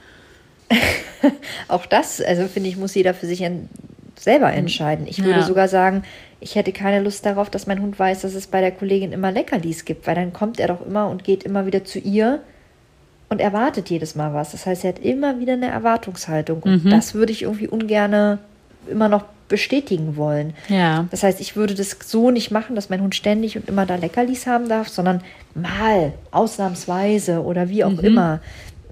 Auch 1.69 1.87
das, 1.87 2.21
also 2.21 2.47
finde 2.49 2.69
ich, 2.69 2.77
muss 2.77 2.95
jeder 2.95 3.15
für 3.15 3.27
sich 3.27 3.45
selber 4.19 4.53
entscheiden. 4.53 5.07
Ich 5.09 5.23
würde 5.23 5.41
Ja. 5.41 5.47
sogar 5.47 5.69
sagen, 5.69 6.03
ich 6.41 6.55
hätte 6.55 6.73
keine 6.73 7.03
Lust 7.03 7.25
darauf, 7.27 7.51
dass 7.51 7.67
mein 7.67 7.81
Hund 7.83 7.99
weiß, 7.99 8.23
dass 8.23 8.35
es 8.35 8.47
bei 8.47 8.61
der 8.61 8.71
Kollegin 8.73 9.13
immer 9.13 9.31
Leckerlis 9.31 9.85
gibt, 9.85 10.07
weil 10.07 10.15
dann 10.15 10.33
kommt 10.33 10.59
er 10.59 10.69
doch 10.69 10.85
immer 10.85 11.09
und 11.09 11.25
geht 11.25 11.43
immer 11.45 11.67
wieder 11.67 11.85
zu 11.85 11.99
ihr 11.99 12.41
und 13.29 13.41
erwartet 13.41 13.91
jedes 13.91 14.15
Mal 14.15 14.35
was. 14.35 14.53
Das 14.53 14.67
heißt, 14.67 14.85
er 14.85 14.89
hat 14.95 14.99
immer 14.99 15.39
wieder 15.39 15.53
eine 15.55 15.69
Erwartungshaltung 15.69 16.63
und 16.63 16.91
das 16.91 17.15
würde 17.15 17.33
ich 17.33 17.43
irgendwie 17.43 17.69
ungerne 17.69 18.39
immer 18.91 19.09
noch 19.09 19.25
bestätigen 19.51 20.17
wollen. 20.17 20.55
Ja. 20.69 21.07
Das 21.11 21.23
heißt, 21.23 21.43
ich 21.43 21.57
würde 21.57 21.75
das 21.75 21.97
so 22.07 22.31
nicht 22.31 22.51
machen, 22.51 22.75
dass 22.75 22.89
mein 22.89 23.03
Hund 23.03 23.15
ständig 23.15 23.57
und 23.57 23.69
immer 23.69 23.85
da 23.85 23.97
Leckerlis 23.97 24.47
haben 24.47 24.71
darf, 24.71 24.89
sondern 24.89 25.23
mal, 25.55 26.15
ausnahmsweise 26.31 27.43
oder 27.43 27.69
wie 27.69 27.85
auch 27.85 27.99
immer. 27.99 28.41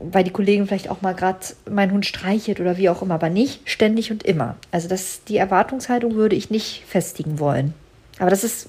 Weil 0.01 0.25
die 0.25 0.31
Kollegin 0.31 0.67
vielleicht 0.67 0.91
auch 0.91 1.01
mal 1.01 1.15
gerade 1.15 1.39
meinen 1.69 1.93
Hund 1.93 2.07
streichelt 2.07 2.61
oder 2.61 2.77
wie 2.77 2.89
auch 2.89 3.03
immer, 3.03 3.15
aber 3.15 3.31
nicht 3.31 3.69
ständig 3.69 4.13
und 4.13 4.23
immer. 4.23 4.57
Also 4.71 4.89
das, 4.89 5.25
die 5.25 5.39
Erwartungshaltung 5.39 6.15
würde 6.15 6.37
ich 6.37 6.51
nicht 6.51 6.85
festigen 6.87 7.41
wollen. 7.41 7.75
Aber 8.19 8.31
das 8.31 8.45
ist 8.45 8.69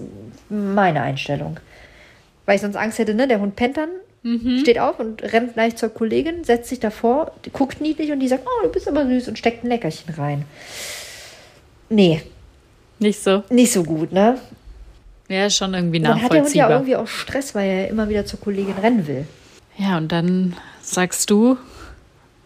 meine 0.49 1.01
Einstellung. 1.01 1.59
Weil 2.45 2.55
ich 2.55 2.61
sonst 2.61 2.77
Angst 2.77 2.97
hätte, 2.97 3.13
ne? 3.13 3.27
Der 3.27 3.39
Hund 3.41 3.55
pennt 3.55 3.77
dann, 3.77 3.89
steht 4.59 4.79
auf 4.79 4.99
und 4.99 5.23
rennt 5.23 5.53
gleich 5.53 5.75
zur 5.75 5.89
Kollegin, 5.89 6.43
setzt 6.43 6.69
sich 6.69 6.79
davor, 6.79 7.31
guckt 7.53 7.79
niedlich 7.79 8.11
und 8.11 8.19
die 8.19 8.27
sagt, 8.27 8.45
oh, 8.45 8.63
du 8.63 8.69
bist 8.69 8.87
aber 8.87 9.05
süß 9.05 9.27
und 9.29 9.37
steckt 9.37 9.63
ein 9.63 9.69
Leckerchen 9.69 10.13
rein. 10.15 10.45
Nee, 11.89 12.21
Nicht 12.99 13.21
so. 13.23 13.43
nicht 13.49 13.71
so 13.71 13.83
gut, 13.83 14.11
ne? 14.11 14.37
Ja, 15.27 15.49
schon 15.49 15.73
irgendwie 15.73 15.99
Dann 15.99 16.21
hat 16.21 16.31
der 16.33 16.41
Hund 16.43 16.53
ja 16.55 16.63
nachvollziehbar. 16.69 16.71
irgendwie 16.71 16.95
auch 16.95 17.07
Stress, 17.07 17.53
weil 17.55 17.69
er 17.69 17.87
immer 17.89 18.09
wieder 18.09 18.25
zur 18.25 18.39
Kollegin 18.39 18.73
rennen 18.81 19.07
will. 19.07 19.25
Ja, 19.77 19.97
und 19.97 20.11
dann 20.11 20.55
sagst 20.81 21.29
du, 21.29 21.57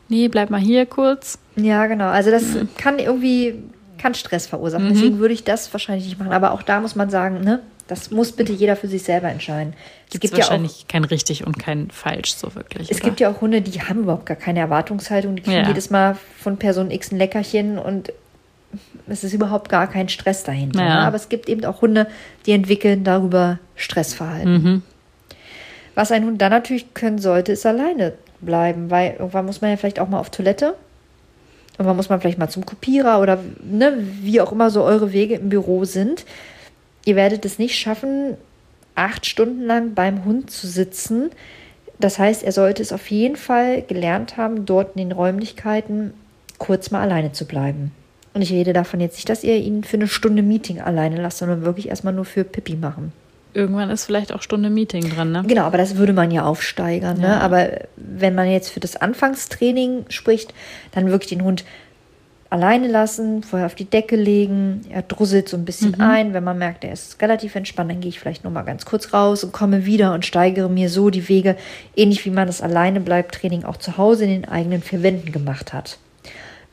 nee, 0.10 0.28
bleib 0.28 0.50
mal 0.50 0.60
hier 0.60 0.86
kurz. 0.86 1.38
Ja, 1.56 1.88
genau. 1.88 2.08
Also 2.10 2.30
das 2.32 2.44
kann 2.78 3.00
irgendwie 3.00 3.56
kann 3.98 4.14
Stress 4.16 4.48
verursachen. 4.48 4.90
Deswegen 4.90 5.20
würde 5.20 5.34
ich 5.34 5.46
das 5.46 5.72
wahrscheinlich 5.72 6.06
nicht 6.08 6.20
machen. 6.20 6.34
Aber 6.34 6.52
auch 6.52 6.62
da 6.62 6.82
muss 6.82 6.96
man 6.96 7.10
sagen, 7.10 7.40
ne, 7.42 7.62
das 7.88 8.12
muss 8.12 8.34
bitte 8.34 8.52
jeder 8.52 8.76
für 8.76 8.88
sich 8.90 9.04
selber 9.04 9.30
entscheiden. 9.30 9.74
Es 10.08 10.12
Gibt 10.12 10.22
gibt 10.24 10.34
ja 10.38 10.44
auch 10.44 10.50
wahrscheinlich 10.50 10.88
kein 10.90 11.06
richtig 11.06 11.46
und 11.48 11.58
kein 11.58 11.90
falsch 11.90 12.34
so 12.36 12.54
wirklich. 12.54 12.92
es 12.92 12.98
oder? 12.98 13.06
gibt 13.06 13.20
ja 13.22 13.32
auch 13.32 13.40
Hunde, 13.40 13.62
die 13.62 13.82
haben 13.82 14.00
überhaupt 14.04 14.26
gar 14.26 14.36
keine 14.36 14.60
Erwartungshaltung. 14.60 15.38
Die 15.38 15.42
kriegen 15.42 15.58
Ja. 15.58 15.68
jedes 15.70 15.90
Mal 15.90 16.18
von 16.38 16.58
Person 16.58 16.92
X 16.92 17.12
ein 17.14 17.18
Leckerchen 17.18 17.78
und 17.80 18.12
es 19.08 19.24
ist 19.24 19.34
überhaupt 19.34 19.70
gar 19.70 19.88
kein 19.88 20.10
Stress 20.10 20.44
dahinter. 20.44 20.80
Ja. 20.80 20.96
Ne? 20.96 21.00
Aber 21.02 21.16
es 21.16 21.30
gibt 21.30 21.50
eben 21.50 21.66
auch 21.66 21.82
Hunde, 21.82 22.08
die 22.46 22.52
entwickeln 22.52 23.04
darüber 23.04 23.60
Stressverhalten. 23.76 24.54
Mhm. 24.54 24.82
Was 25.96 26.12
ein 26.12 26.26
Hund 26.26 26.42
dann 26.42 26.52
natürlich 26.52 26.94
können 26.94 27.20
sollte, 27.20 27.52
ist 27.52 27.66
alleine 27.66 28.14
bleiben, 28.42 28.90
weil 28.90 29.14
irgendwann 29.14 29.46
muss 29.46 29.62
man 29.62 29.70
ja 29.70 29.78
vielleicht 29.78 30.00
auch 30.00 30.10
mal 30.10 30.20
auf 30.20 30.30
Toilette. 30.30 30.76
Irgendwann 31.74 31.98
muss 31.98 32.10
man 32.10 32.22
vielleicht 32.22 32.38
mal 32.38 32.50
zum 32.50 32.66
Kopierer 32.66 33.20
oder 33.22 33.40
ne, 33.64 33.98
wie 34.22 34.42
auch 34.42 34.52
immer 34.52 34.70
so 34.70 34.84
eure 34.84 35.14
Wege 35.14 35.36
im 35.36 35.50
Büro 35.50 35.86
sind. 35.86 36.26
Ihr 37.06 37.16
werdet 37.16 37.46
es 37.46 37.60
nicht 37.60 37.78
schaffen, 37.78 38.38
acht 38.96 39.26
Stunden 39.26 39.64
lang 39.64 39.94
beim 39.94 40.24
Hund 40.26 40.52
zu 40.52 40.68
sitzen. 40.68 41.32
Das 42.00 42.20
heißt, 42.20 42.44
er 42.44 42.52
sollte 42.52 42.82
es 42.82 42.92
auf 42.92 43.10
jeden 43.10 43.36
Fall 43.36 43.82
gelernt 43.82 44.38
haben, 44.38 44.66
dort 44.66 44.96
in 44.96 45.10
den 45.10 45.12
Räumlichkeiten 45.12 46.14
kurz 46.58 46.92
mal 46.92 47.02
alleine 47.02 47.32
zu 47.32 47.46
bleiben. 47.46 47.92
Und 48.34 48.42
ich 48.42 48.52
rede 48.52 48.74
davon 48.74 49.00
jetzt 49.00 49.16
nicht, 49.16 49.30
dass 49.30 49.44
ihr 49.44 49.56
ihn 49.58 49.84
für 49.84 49.98
eine 49.98 50.08
Stunde 50.08 50.42
Meeting 50.42 50.82
alleine 50.82 51.22
lasst, 51.22 51.38
sondern 51.38 51.64
wirklich 51.64 51.90
erstmal 51.90 52.14
nur 52.14 52.26
für 52.26 52.44
Pippi 52.44 52.76
machen. 52.76 53.12
Irgendwann 53.54 53.92
ist 53.92 54.06
vielleicht 54.06 54.34
auch 54.34 54.42
Stunde 54.42 54.72
Meeting 54.72 55.08
dran, 55.12 55.32
ne? 55.32 55.44
Genau, 55.46 55.64
aber 55.64 55.78
das 55.78 55.98
würde 55.98 56.14
man 56.14 56.32
ja 56.32 56.44
aufsteigern. 56.44 57.20
Ne? 57.20 57.28
Ja. 57.28 57.40
Aber 57.40 57.70
wenn 57.98 58.34
man 58.34 58.50
jetzt 58.50 58.70
für 58.70 58.80
das 58.80 58.96
Anfangstraining 58.96 60.06
spricht, 60.10 60.56
dann 60.92 61.12
wirklich 61.12 61.30
den 61.30 61.44
Hund 61.44 61.64
alleine 62.54 62.88
lassen, 62.88 63.42
vorher 63.42 63.66
auf 63.66 63.74
die 63.74 63.86
Decke 63.86 64.16
legen, 64.16 64.82
er 64.90 65.02
drusselt 65.02 65.50
so 65.50 65.58
ein 65.58 65.66
bisschen 65.66 66.00
ein. 66.00 66.34
Wenn 66.34 66.44
man 66.44 66.58
merkt, 66.58 66.84
er 66.84 66.94
ist 66.94 67.20
relativ 67.20 67.56
entspannt, 67.56 67.90
dann 67.90 68.00
gehe 68.00 68.10
ich 68.10 68.20
vielleicht 68.20 68.44
noch 68.44 68.52
mal 68.52 68.62
ganz 68.62 68.86
kurz 68.86 69.12
raus 69.12 69.44
und 69.44 69.52
komme 69.52 69.86
wieder 69.86 70.14
und 70.14 70.24
steigere 70.24 70.70
mir 70.70 70.90
so 70.90 71.10
die 71.10 71.28
Wege, 71.30 71.56
ähnlich 71.96 72.26
wie 72.26 72.30
man 72.30 72.46
das 72.46 72.62
alleine 72.62 73.02
bleibt 73.02 73.36
Training 73.36 73.64
auch 73.64 73.78
zu 73.78 73.98
Hause 73.98 74.26
in 74.26 74.30
den 74.30 74.46
eigenen 74.46 74.84
vier 74.84 75.02
Wänden 75.02 75.32
gemacht 75.32 75.74
hat. 75.74 75.98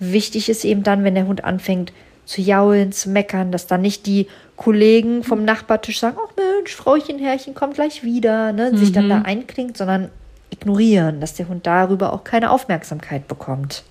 Wichtig 0.01 0.49
ist 0.49 0.65
eben 0.65 0.83
dann, 0.83 1.05
wenn 1.05 1.15
der 1.15 1.27
Hund 1.27 1.45
anfängt 1.45 1.93
zu 2.25 2.41
jaulen, 2.41 2.93
zu 2.93 3.11
meckern, 3.11 3.53
dass 3.53 3.67
dann 3.67 3.83
nicht 3.83 4.07
die 4.07 4.27
Kollegen 4.57 5.25
vom 5.25 5.45
Nachbartisch 5.45 6.01
sagen, 6.01 6.17
ach 6.25 6.33
Mensch, 6.37 6.75
Frauchen, 6.75 7.19
Herrchen, 7.19 7.55
kommt 7.55 7.75
gleich 7.75 8.03
wieder, 8.03 8.53
ne, 8.53 8.77
sich 8.77 8.93
dann 8.93 9.09
da 9.09 9.23
einklingt, 9.23 9.77
sondern 9.77 10.11
ignorieren, 10.51 11.21
dass 11.21 11.35
der 11.35 11.49
Hund 11.49 11.67
darüber 11.67 12.13
auch 12.13 12.25
keine 12.25 12.51
Aufmerksamkeit 12.51 13.27
bekommt. 13.27 13.85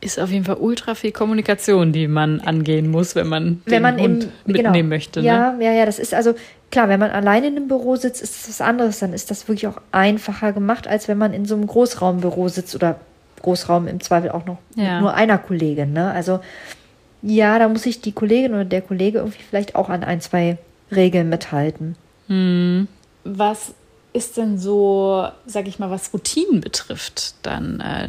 Ist 0.00 0.20
auf 0.20 0.30
jeden 0.30 0.44
Fall 0.44 0.56
ultra 0.56 0.94
viel 0.94 1.12
Kommunikation, 1.12 1.92
die 1.92 2.08
man 2.08 2.40
angehen 2.40 2.90
muss, 2.90 3.14
wenn 3.14 3.26
man 3.26 3.62
wenn 3.64 3.72
den 3.72 3.82
man 3.82 3.98
Hund 3.98 4.24
im, 4.24 4.52
mitnehmen 4.52 4.74
genau. 4.74 4.88
möchte. 4.88 5.20
Ne? 5.20 5.26
Ja, 5.26 5.56
ja, 5.60 5.72
ja, 5.72 5.86
das 5.86 5.98
ist 5.98 6.12
also 6.12 6.34
klar, 6.70 6.88
wenn 6.88 7.00
man 7.00 7.10
alleine 7.10 7.46
in 7.46 7.56
einem 7.56 7.68
Büro 7.68 7.96
sitzt, 7.96 8.22
ist 8.22 8.42
das 8.42 8.48
was 8.48 8.60
anderes. 8.60 8.98
Dann 8.98 9.14
ist 9.14 9.30
das 9.30 9.48
wirklich 9.48 9.66
auch 9.66 9.80
einfacher 9.92 10.52
gemacht, 10.52 10.86
als 10.86 11.08
wenn 11.08 11.16
man 11.16 11.32
in 11.32 11.46
so 11.46 11.54
einem 11.54 11.66
Großraumbüro 11.66 12.48
sitzt 12.48 12.74
oder 12.74 13.00
Großraum 13.44 13.86
im 13.86 14.00
Zweifel 14.00 14.30
auch 14.30 14.44
noch 14.46 14.58
Ja. 14.74 14.94
mit 14.94 15.00
nur 15.02 15.14
einer 15.14 15.38
Kollegin. 15.38 15.92
Ne? 15.92 16.10
Also 16.10 16.40
ja, 17.22 17.58
da 17.58 17.68
muss 17.68 17.82
sich 17.82 18.00
die 18.00 18.12
Kollegin 18.12 18.52
oder 18.54 18.64
der 18.64 18.82
Kollege 18.82 19.18
irgendwie 19.18 19.42
vielleicht 19.42 19.74
auch 19.76 19.88
an 19.88 20.02
ein, 20.04 20.20
zwei 20.20 20.58
Regeln 20.90 21.28
mithalten. 21.28 21.96
Was 23.24 23.74
ist 24.12 24.36
denn 24.36 24.58
so, 24.58 25.26
sag 25.46 25.66
ich 25.68 25.78
mal, 25.78 25.90
was 25.90 26.12
Routinen 26.12 26.60
betrifft, 26.60 27.34
dann 27.42 27.80
äh, 27.80 28.08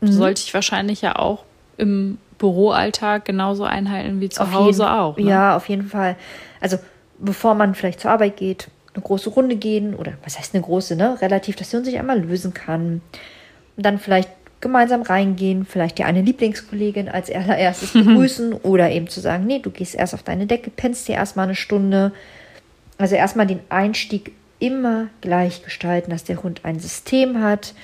Mhm. 0.00 0.12
sollte 0.12 0.42
ich 0.44 0.52
wahrscheinlich 0.52 1.00
ja 1.02 1.16
auch 1.16 1.44
im 1.78 2.18
Büroalltag 2.38 3.24
genauso 3.24 3.64
einhalten 3.64 4.20
wie 4.20 4.28
zu 4.28 4.42
Auf 4.42 4.52
Hause 4.52 4.82
jeden, 4.82 4.94
auch. 4.94 5.16
Ne? 5.16 5.24
Ja, 5.30 5.56
auf 5.56 5.68
jeden 5.68 5.86
Fall. 5.88 6.16
Also 6.60 6.78
bevor 7.18 7.54
man 7.54 7.74
vielleicht 7.74 8.00
zur 8.00 8.10
Arbeit 8.10 8.36
geht, 8.36 8.68
eine 8.92 9.02
große 9.02 9.30
Runde 9.30 9.56
gehen 9.56 9.94
oder 9.94 10.12
was 10.24 10.38
heißt 10.38 10.54
eine 10.54 10.62
große, 10.62 10.94
ne? 10.96 11.16
Relativ, 11.22 11.56
dass 11.56 11.72
man 11.72 11.84
sich 11.84 11.98
einmal 11.98 12.20
lösen 12.20 12.52
kann. 12.54 13.00
Und 13.76 13.86
dann 13.86 13.98
vielleicht 13.98 14.28
gemeinsam 14.64 15.02
reingehen, 15.02 15.64
vielleicht 15.64 15.98
die 15.98 16.04
eine 16.04 16.22
Lieblingskollegin 16.22 17.08
als 17.08 17.30
allererstes 17.30 17.92
begrüßen 17.92 18.52
oder 18.52 18.90
eben 18.90 19.06
zu 19.06 19.20
sagen, 19.20 19.46
nee, 19.46 19.60
du 19.60 19.70
gehst 19.70 19.94
erst 19.94 20.14
auf 20.14 20.24
deine 20.24 20.46
Decke, 20.46 20.70
pennst 20.70 21.06
dir 21.06 21.14
erstmal 21.14 21.44
eine 21.44 21.54
Stunde. 21.54 22.10
Also 22.98 23.14
erstmal 23.14 23.46
den 23.46 23.60
Einstieg 23.68 24.32
immer 24.58 25.06
gleich 25.20 25.62
gestalten, 25.62 26.10
dass 26.10 26.24
der 26.24 26.42
Hund 26.42 26.62
ein 26.64 26.80
System 26.80 27.40
hat, 27.40 27.74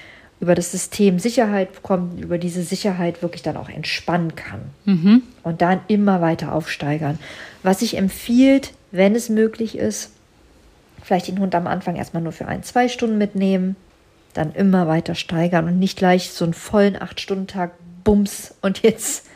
über 0.40 0.54
das 0.54 0.72
System 0.72 1.18
Sicherheit 1.18 1.72
bekommt, 1.74 2.18
über 2.18 2.38
diese 2.38 2.62
Sicherheit 2.62 3.22
wirklich 3.22 3.42
dann 3.42 3.58
auch 3.58 3.68
entspannen 3.68 4.34
kann. 4.34 4.62
Und 5.42 5.62
dann 5.62 5.80
immer 5.86 6.20
weiter 6.20 6.54
aufsteigern. 6.54 7.18
Was 7.62 7.80
sich 7.80 7.96
empfiehlt, 7.96 8.72
wenn 8.90 9.14
es 9.14 9.28
möglich 9.28 9.76
ist, 9.76 10.12
vielleicht 11.02 11.28
den 11.28 11.38
Hund 11.38 11.54
am 11.54 11.66
Anfang 11.66 11.96
erstmal 11.96 12.22
nur 12.22 12.32
für 12.32 12.48
ein, 12.48 12.62
zwei 12.62 12.88
Stunden 12.88 13.18
mitnehmen, 13.18 13.76
dann 14.34 14.52
immer 14.52 14.86
weiter 14.86 15.14
steigern 15.14 15.66
und 15.66 15.78
nicht 15.78 15.98
gleich 15.98 16.30
so 16.30 16.44
einen 16.44 16.54
vollen 16.54 17.00
Acht-Stunden-Tag, 17.00 17.72
Bums, 18.04 18.54
und 18.62 18.82
jetzt 18.82 19.26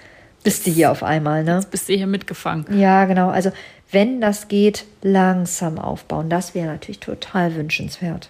bist 0.42 0.66
du 0.66 0.70
hier 0.70 0.90
auf 0.90 1.02
einmal, 1.02 1.44
ne? 1.44 1.60
Bist 1.70 1.88
du 1.88 1.94
hier 1.94 2.06
mitgefangen? 2.06 2.66
Ja, 2.78 3.04
genau. 3.06 3.28
Also 3.28 3.50
wenn 3.90 4.21
das 4.21 4.49
geht, 4.49 4.84
langsam 5.02 5.78
aufbauen. 5.78 6.28
Das 6.28 6.54
wäre 6.54 6.66
natürlich 6.66 7.00
total 7.00 7.54
wünschenswert. 7.54 8.28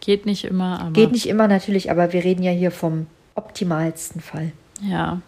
Geht 0.00 0.26
nicht 0.26 0.44
immer, 0.44 0.80
aber 0.80 0.92
Geht 0.92 1.12
nicht 1.12 1.28
immer 1.28 1.48
natürlich, 1.48 1.90
aber 1.90 2.12
wir 2.12 2.24
reden 2.24 2.42
ja 2.42 2.52
hier 2.52 2.70
vom 2.70 3.06
optimalsten 3.34 4.20
Fall. 4.20 4.52
ja. 4.80 5.20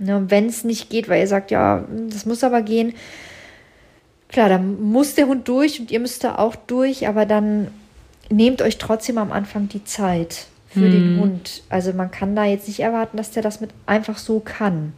Ne, 0.00 0.24
Wenn 0.28 0.46
es 0.46 0.62
nicht 0.62 0.90
geht, 0.90 1.08
weil 1.08 1.18
ihr 1.20 1.26
sagt, 1.26 1.50
ja, 1.50 1.84
das 2.08 2.24
muss 2.24 2.44
aber 2.44 2.62
gehen, 2.62 2.94
klar, 4.28 4.48
dann 4.48 4.80
muss 4.80 5.16
der 5.16 5.26
Hund 5.26 5.48
durch 5.48 5.80
und 5.80 5.90
ihr 5.90 5.98
müsst 5.98 6.22
da 6.22 6.36
auch 6.36 6.54
durch, 6.54 7.08
aber 7.08 7.26
dann 7.26 7.68
nehmt 8.30 8.62
euch 8.62 8.78
trotzdem 8.78 9.18
am 9.18 9.32
Anfang 9.32 9.68
die 9.68 9.84
Zeit 9.84 10.46
für 10.68 10.88
den 10.90 11.18
Hund. 11.18 11.62
Also 11.70 11.92
man 11.92 12.10
kann 12.10 12.36
da 12.36 12.44
jetzt 12.44 12.68
nicht 12.68 12.80
erwarten, 12.80 13.16
dass 13.16 13.30
der 13.30 13.42
das 13.42 13.60
mit 13.60 13.70
einfach 13.86 14.18
so 14.18 14.40
kann. 14.40 14.92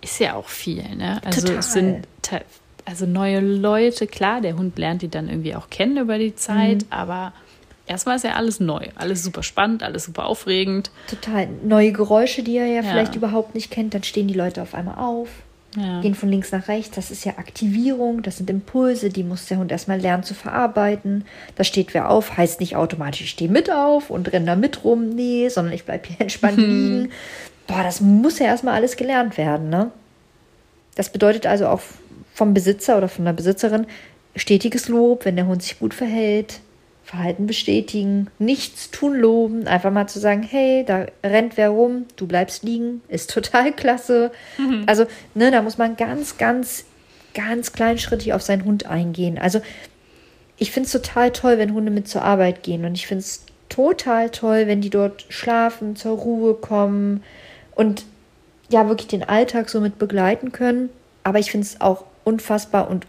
Ist 0.00 0.18
ja 0.18 0.34
auch 0.34 0.48
viel, 0.48 0.82
ne? 0.96 1.20
Also 1.24 1.42
Total. 1.42 1.58
es 1.58 1.72
sind 1.72 2.06
also 2.86 3.06
neue 3.06 3.40
Leute, 3.40 4.06
klar, 4.06 4.40
der 4.40 4.56
Hund 4.56 4.78
lernt 4.78 5.02
die 5.02 5.08
dann 5.08 5.28
irgendwie 5.28 5.54
auch 5.54 5.68
kennen 5.68 5.98
über 5.98 6.18
die 6.18 6.34
Zeit, 6.34 6.86
aber 6.88 7.32
erstmal 7.86 8.16
ist 8.16 8.24
ja 8.24 8.32
alles 8.32 8.60
neu, 8.60 8.86
alles 8.96 9.22
super 9.22 9.42
spannend, 9.42 9.82
alles 9.82 10.04
super 10.06 10.24
aufregend. 10.26 10.90
Total 11.08 11.48
neue 11.62 11.92
Geräusche, 11.92 12.42
die 12.42 12.54
ihr 12.54 12.66
ja, 12.66 12.76
Ja. 12.76 12.82
vielleicht 12.82 13.14
überhaupt 13.14 13.54
nicht 13.54 13.70
kennt, 13.70 13.92
dann 13.94 14.02
stehen 14.02 14.26
die 14.26 14.34
Leute 14.34 14.62
auf 14.62 14.74
einmal 14.74 14.98
auf, 14.98 15.28
Ja. 15.76 16.00
gehen 16.00 16.16
von 16.16 16.28
links 16.28 16.50
nach 16.50 16.66
rechts. 16.66 16.96
Das 16.96 17.10
ist 17.10 17.24
ja 17.24 17.38
Aktivierung, 17.38 18.22
das 18.22 18.38
sind 18.38 18.50
Impulse, 18.50 19.08
die 19.08 19.22
muss 19.22 19.46
der 19.46 19.58
Hund 19.58 19.70
erstmal 19.70 20.00
lernen 20.00 20.24
zu 20.24 20.34
verarbeiten. 20.34 21.24
Da 21.54 21.62
steht 21.62 21.94
wer 21.94 22.10
auf, 22.10 22.36
heißt 22.36 22.58
nicht 22.60 22.74
automatisch, 22.74 23.20
ich 23.22 23.30
stehe 23.30 23.50
mit 23.50 23.70
auf 23.70 24.10
und 24.10 24.32
renne 24.32 24.46
da 24.46 24.56
mit 24.56 24.82
rum. 24.84 25.10
Nee, 25.10 25.48
sondern 25.48 25.72
ich 25.72 25.84
bleibe 25.84 26.08
hier 26.08 26.16
entspannt 26.20 26.58
liegen. 26.58 27.10
Boah, 27.66 27.84
das 27.84 28.00
muss 28.00 28.40
ja 28.40 28.46
erstmal 28.46 28.74
alles 28.74 28.96
gelernt 28.96 29.38
werden, 29.38 29.68
ne? 29.68 29.92
Das 30.96 31.10
bedeutet 31.10 31.46
also 31.46 31.68
auch 31.68 31.80
vom 32.34 32.52
Besitzer 32.52 32.98
oder 32.98 33.08
von 33.08 33.24
der 33.24 33.32
Besitzerin 33.32 33.86
stetiges 34.34 34.88
Lob, 34.88 35.24
wenn 35.24 35.36
der 35.36 35.46
Hund 35.46 35.62
sich 35.62 35.78
gut 35.78 35.94
verhält. 35.94 36.60
Verhalten 37.10 37.48
bestätigen, 37.48 38.28
nichts 38.38 38.92
tun 38.92 39.16
loben, 39.16 39.66
einfach 39.66 39.90
mal 39.90 40.06
zu 40.06 40.20
sagen, 40.20 40.44
hey, 40.44 40.84
da 40.86 41.06
rennt 41.24 41.56
wer 41.56 41.70
rum, 41.70 42.06
du 42.14 42.28
bleibst 42.28 42.62
liegen, 42.62 43.00
ist 43.08 43.32
total 43.34 43.72
klasse. 43.76 44.30
Also, 44.86 45.06
ne, 45.34 45.50
da 45.50 45.60
muss 45.60 45.76
man 45.76 45.96
ganz, 45.96 46.38
ganz, 46.38 46.84
ganz 47.34 47.72
kleinschrittig 47.72 48.32
auf 48.32 48.42
seinen 48.42 48.64
Hund 48.64 48.86
eingehen. 48.86 49.38
Also, 49.38 49.60
ich 50.56 50.70
finde 50.70 50.86
es 50.86 50.92
total 50.92 51.32
toll, 51.32 51.58
wenn 51.58 51.74
Hunde 51.74 51.90
mit 51.90 52.06
zur 52.06 52.22
Arbeit 52.22 52.62
gehen 52.62 52.84
und 52.84 52.94
ich 52.94 53.08
finde 53.08 53.24
es 53.24 53.44
total 53.68 54.30
toll, 54.30 54.68
wenn 54.68 54.80
die 54.80 54.90
dort 54.90 55.26
schlafen, 55.30 55.96
zur 55.96 56.16
Ruhe 56.16 56.54
kommen 56.54 57.24
und 57.74 58.04
ja, 58.68 58.88
wirklich 58.88 59.08
den 59.08 59.28
Alltag 59.28 59.68
so 59.68 59.80
mit 59.80 59.98
begleiten 59.98 60.52
können. 60.52 60.90
Aber 61.24 61.40
ich 61.40 61.50
finde 61.50 61.66
es 61.66 61.80
auch 61.80 62.04
unfassbar 62.22 62.88
und 62.88 63.04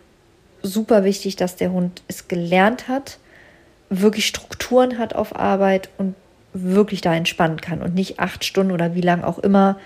super 0.64 1.04
wichtig, 1.04 1.36
dass 1.36 1.56
der 1.56 1.72
Hund 1.72 2.02
es 2.08 2.28
gelernt 2.28 2.88
hat, 2.88 3.20
wirklich 3.92 4.26
Strukturen 4.26 4.98
hat 4.98 5.14
auf 5.14 5.36
Arbeit 5.36 5.90
und 5.98 6.16
wirklich 6.54 7.02
da 7.02 7.14
entspannen 7.14 7.62
kann 7.62 7.82
und 7.82 7.94
nicht 7.94 8.20
acht 8.20 8.44
Stunden 8.44 8.72
oder 8.72 8.96
wie 8.96 9.02
lang 9.02 9.24
auch 9.24 9.38
immer 9.40 9.78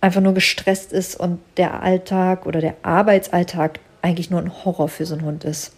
einfach 0.00 0.20
nur 0.20 0.34
gestresst 0.34 0.92
ist 0.92 1.18
und 1.18 1.40
der 1.56 1.82
Alltag 1.82 2.46
oder 2.46 2.60
der 2.60 2.76
Arbeitsalltag 2.82 3.80
eigentlich 4.02 4.30
nur 4.30 4.40
ein 4.40 4.52
Horror 4.64 4.88
für 4.88 5.06
so 5.06 5.14
einen 5.14 5.24
Hund 5.24 5.44
ist. 5.44 5.72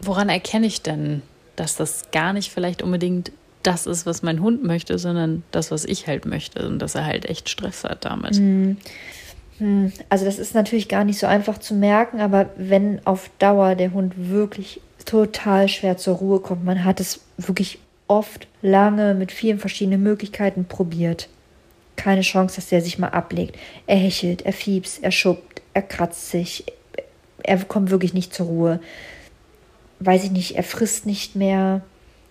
Woran 0.00 0.28
erkenne 0.28 0.66
ich 0.66 0.82
denn, 0.82 1.22
dass 1.56 1.76
das 1.76 2.10
gar 2.10 2.32
nicht 2.32 2.50
vielleicht 2.50 2.80
unbedingt 2.82 3.32
das 3.62 3.86
ist, 3.86 4.06
was 4.06 4.22
mein 4.22 4.40
Hund 4.40 4.64
möchte, 4.64 4.98
sondern 4.98 5.44
das, 5.50 5.70
was 5.70 5.84
ich 5.84 6.06
halt 6.06 6.26
möchte 6.26 6.66
und 6.66 6.78
dass 6.78 6.94
er 6.94 7.04
halt 7.04 7.26
echt 7.26 7.48
Stress 7.48 7.84
hat 7.84 8.04
damit? 8.04 8.36
Also 10.08 10.24
das 10.24 10.38
ist 10.38 10.54
natürlich 10.54 10.88
gar 10.88 11.04
nicht 11.04 11.18
so 11.18 11.26
einfach 11.26 11.58
zu 11.58 11.74
merken, 11.74 12.20
aber 12.20 12.50
wenn 12.56 13.04
auf 13.06 13.30
Dauer 13.38 13.74
der 13.74 13.92
Hund 13.92 14.14
wirklich 14.16 14.80
total 15.04 15.68
schwer 15.68 15.96
zur 15.96 16.16
Ruhe 16.16 16.40
kommt, 16.40 16.64
man 16.64 16.84
hat 16.84 17.00
es 17.00 17.20
wirklich 17.36 17.78
oft 18.08 18.46
lange 18.60 19.14
mit 19.14 19.32
vielen 19.32 19.58
verschiedenen 19.58 20.02
Möglichkeiten 20.02 20.64
probiert. 20.64 21.28
Keine 21.96 22.22
Chance, 22.22 22.56
dass 22.56 22.68
der 22.68 22.80
sich 22.80 22.98
mal 22.98 23.08
ablegt. 23.08 23.56
Er 23.86 23.96
hechelt, 23.96 24.42
er 24.42 24.52
fiebst, 24.52 25.02
er 25.02 25.12
schuppt, 25.12 25.62
er 25.74 25.82
kratzt 25.82 26.30
sich, 26.30 26.64
er 27.42 27.58
kommt 27.64 27.90
wirklich 27.90 28.14
nicht 28.14 28.34
zur 28.34 28.46
Ruhe. 28.46 28.80
Weiß 30.00 30.24
ich 30.24 30.30
nicht, 30.30 30.56
er 30.56 30.64
frisst 30.64 31.06
nicht 31.06 31.36
mehr, 31.36 31.82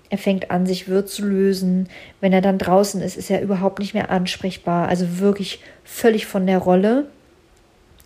er 0.09 0.17
fängt 0.17 0.51
an, 0.51 0.65
sich 0.65 0.89
Wirt 0.89 1.07
zu 1.09 1.25
lösen. 1.25 1.87
Wenn 2.19 2.33
er 2.33 2.41
dann 2.41 2.57
draußen 2.57 3.01
ist, 3.01 3.15
ist 3.15 3.31
er 3.31 3.41
überhaupt 3.41 3.79
nicht 3.79 3.93
mehr 3.93 4.09
ansprechbar. 4.09 4.89
Also 4.89 5.19
wirklich 5.19 5.61
völlig 5.85 6.25
von 6.25 6.45
der 6.45 6.57
Rolle. 6.57 7.07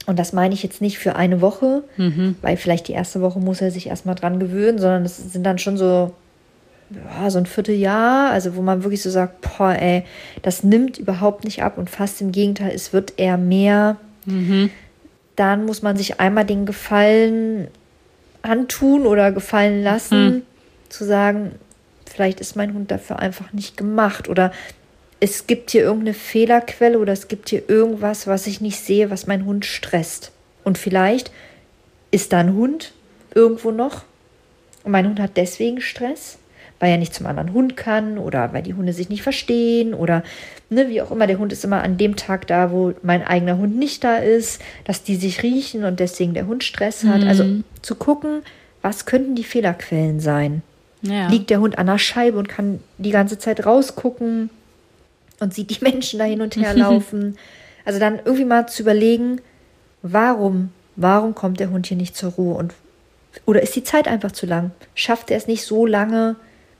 Und 0.05 0.19
das 0.19 0.33
meine 0.33 0.53
ich 0.53 0.61
jetzt 0.61 0.81
nicht 0.81 0.99
für 0.99 1.15
eine 1.15 1.41
Woche, 1.41 1.83
weil 2.41 2.57
vielleicht 2.57 2.87
die 2.87 2.93
erste 2.93 3.21
Woche 3.21 3.39
muss 3.39 3.61
er 3.61 3.71
sich 3.71 3.87
erstmal 3.87 4.15
dran 4.15 4.39
gewöhnen, 4.39 4.77
sondern 4.77 5.03
es 5.03 5.17
sind 5.17 5.43
dann 5.43 5.57
schon 5.57 5.77
so, 5.77 6.13
ja, 6.91 7.29
so 7.31 7.39
ein 7.39 7.47
Vierteljahr, 7.47 8.29
also 8.29 8.55
wo 8.55 8.61
man 8.61 8.83
wirklich 8.83 9.01
so 9.01 9.09
sagt, 9.09 9.41
boah, 9.41 9.71
ey, 9.73 10.03
das 10.43 10.63
nimmt 10.63 10.99
überhaupt 10.99 11.43
nicht 11.43 11.63
ab. 11.63 11.77
Und 11.79 11.89
fast 11.89 12.21
im 12.21 12.31
Gegenteil, 12.31 12.71
es 12.75 12.93
wird 12.93 13.13
eher 13.17 13.37
mehr. 13.37 13.97
Dann 15.35 15.65
muss 15.65 15.81
man 15.81 15.97
sich 15.97 16.19
einmal 16.19 16.45
den 16.45 16.65
Gefallen 16.67 17.67
antun 18.43 19.07
oder 19.07 19.31
gefallen 19.31 19.81
lassen, 19.83 20.43
zu 20.89 21.03
sagen, 21.03 21.51
vielleicht 22.05 22.39
ist 22.39 22.55
mein 22.55 22.73
Hund 22.75 22.91
dafür 22.91 23.17
einfach 23.19 23.51
nicht 23.53 23.75
gemacht 23.75 24.29
oder 24.29 24.51
es 25.25 25.47
gibt 25.47 25.71
hier 25.71 25.81
irgendeine 25.81 26.13
Fehlerquelle 26.13 26.99
oder 26.99 27.11
es 27.11 27.27
gibt 27.27 27.49
hier 27.49 27.67
irgendwas, 27.67 28.27
was 28.27 28.45
ich 28.45 28.61
nicht 28.61 28.79
sehe, 28.79 29.09
was 29.09 29.25
mein 29.25 29.45
Hund 29.45 29.65
stresst. 29.65 30.31
Und 30.63 30.77
vielleicht 30.77 31.31
ist 32.11 32.31
da 32.31 32.41
ein 32.41 32.53
Hund 32.53 32.93
irgendwo 33.33 33.71
noch 33.71 34.03
und 34.83 34.91
mein 34.91 35.07
Hund 35.07 35.19
hat 35.19 35.31
deswegen 35.35 35.81
Stress, 35.81 36.37
weil 36.79 36.91
er 36.91 36.99
nicht 36.99 37.15
zum 37.15 37.25
anderen 37.25 37.53
Hund 37.53 37.75
kann 37.75 38.19
oder 38.19 38.53
weil 38.53 38.61
die 38.61 38.75
Hunde 38.75 38.93
sich 38.93 39.09
nicht 39.09 39.23
verstehen 39.23 39.95
oder 39.95 40.21
ne, 40.69 40.89
wie 40.89 41.01
auch 41.01 41.09
immer. 41.09 41.25
Der 41.25 41.39
Hund 41.39 41.51
ist 41.51 41.65
immer 41.65 41.81
an 41.81 41.97
dem 41.97 42.17
Tag 42.17 42.45
da, 42.45 42.71
wo 42.71 42.93
mein 43.01 43.25
eigener 43.25 43.57
Hund 43.57 43.79
nicht 43.79 44.03
da 44.03 44.17
ist, 44.17 44.61
dass 44.83 45.01
die 45.01 45.15
sich 45.15 45.41
riechen 45.41 45.85
und 45.85 45.99
deswegen 45.99 46.35
der 46.35 46.45
Hund 46.45 46.63
Stress 46.63 47.03
hat. 47.03 47.21
Mhm. 47.21 47.27
Also 47.27 47.45
zu 47.81 47.95
gucken, 47.95 48.43
was 48.83 49.07
könnten 49.07 49.33
die 49.33 49.43
Fehlerquellen 49.43 50.19
sein? 50.19 50.61
Ja. 51.01 51.29
Liegt 51.29 51.49
der 51.49 51.61
Hund 51.61 51.79
an 51.79 51.87
der 51.87 51.97
Scheibe 51.97 52.37
und 52.37 52.47
kann 52.47 52.79
die 52.99 53.11
ganze 53.11 53.39
Zeit 53.39 53.65
rausgucken 53.65 54.51
und 55.39 55.53
sieht 55.53 55.69
die 55.69 55.79
Menschen 55.83 56.19
da 56.19 56.25
hin 56.25 56.41
und 56.41 56.55
her 56.55 56.75
laufen? 56.75 57.37
also 57.85 57.99
dann 57.99 58.17
irgendwie 58.17 58.45
mal 58.45 58.67
zu 58.67 58.81
überlegen, 58.81 59.39
warum, 60.01 60.71
warum 60.95 61.35
kommt 61.35 61.59
der 61.59 61.69
Hund 61.69 61.87
hier 61.87 61.97
nicht 61.97 62.17
zur 62.17 62.31
Ruhe 62.31 62.55
und 62.55 62.73
oder 63.45 63.61
ist 63.61 63.75
die 63.75 63.83
Zeit 63.83 64.07
einfach 64.07 64.31
zu 64.31 64.45
lang? 64.45 64.71
Schafft 64.95 65.29
er 65.29 65.37
es 65.37 65.45
nicht 65.47 65.65
so 65.65 65.85
lange, 65.85 66.37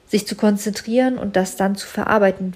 sich 0.08 0.26
zu 0.26 0.36
konzentrieren 0.36 1.18
und 1.18 1.36
das 1.36 1.58
dann 1.58 1.76
zu 1.76 1.86
verarbeiten? 1.86 2.54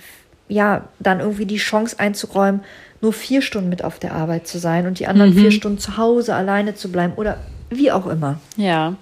Ja, 0.48 0.88
dann 1.00 1.20
irgendwie 1.20 1.46
die 1.46 1.58
Chance 1.58 2.00
einzuräumen, 2.00 2.62
nur 3.02 3.14
vier 3.14 3.42
Stunden 3.42 3.70
mit 3.70 3.84
auf 3.84 4.00
der 4.00 4.14
Arbeit 4.14 4.48
zu 4.48 4.58
sein 4.58 4.88
und 4.88 5.00
die 5.00 5.08
anderen 5.08 5.34
vier 5.34 5.52
Stunden 5.52 5.80
zu 5.80 5.98
Hause 5.98 6.34
alleine 6.34 6.76
zu 6.76 6.92
bleiben 6.92 7.14
oder 7.18 7.38
wie 7.70 7.92
auch 7.92 8.08
immer. 8.08 8.40
Ja. 8.56 8.96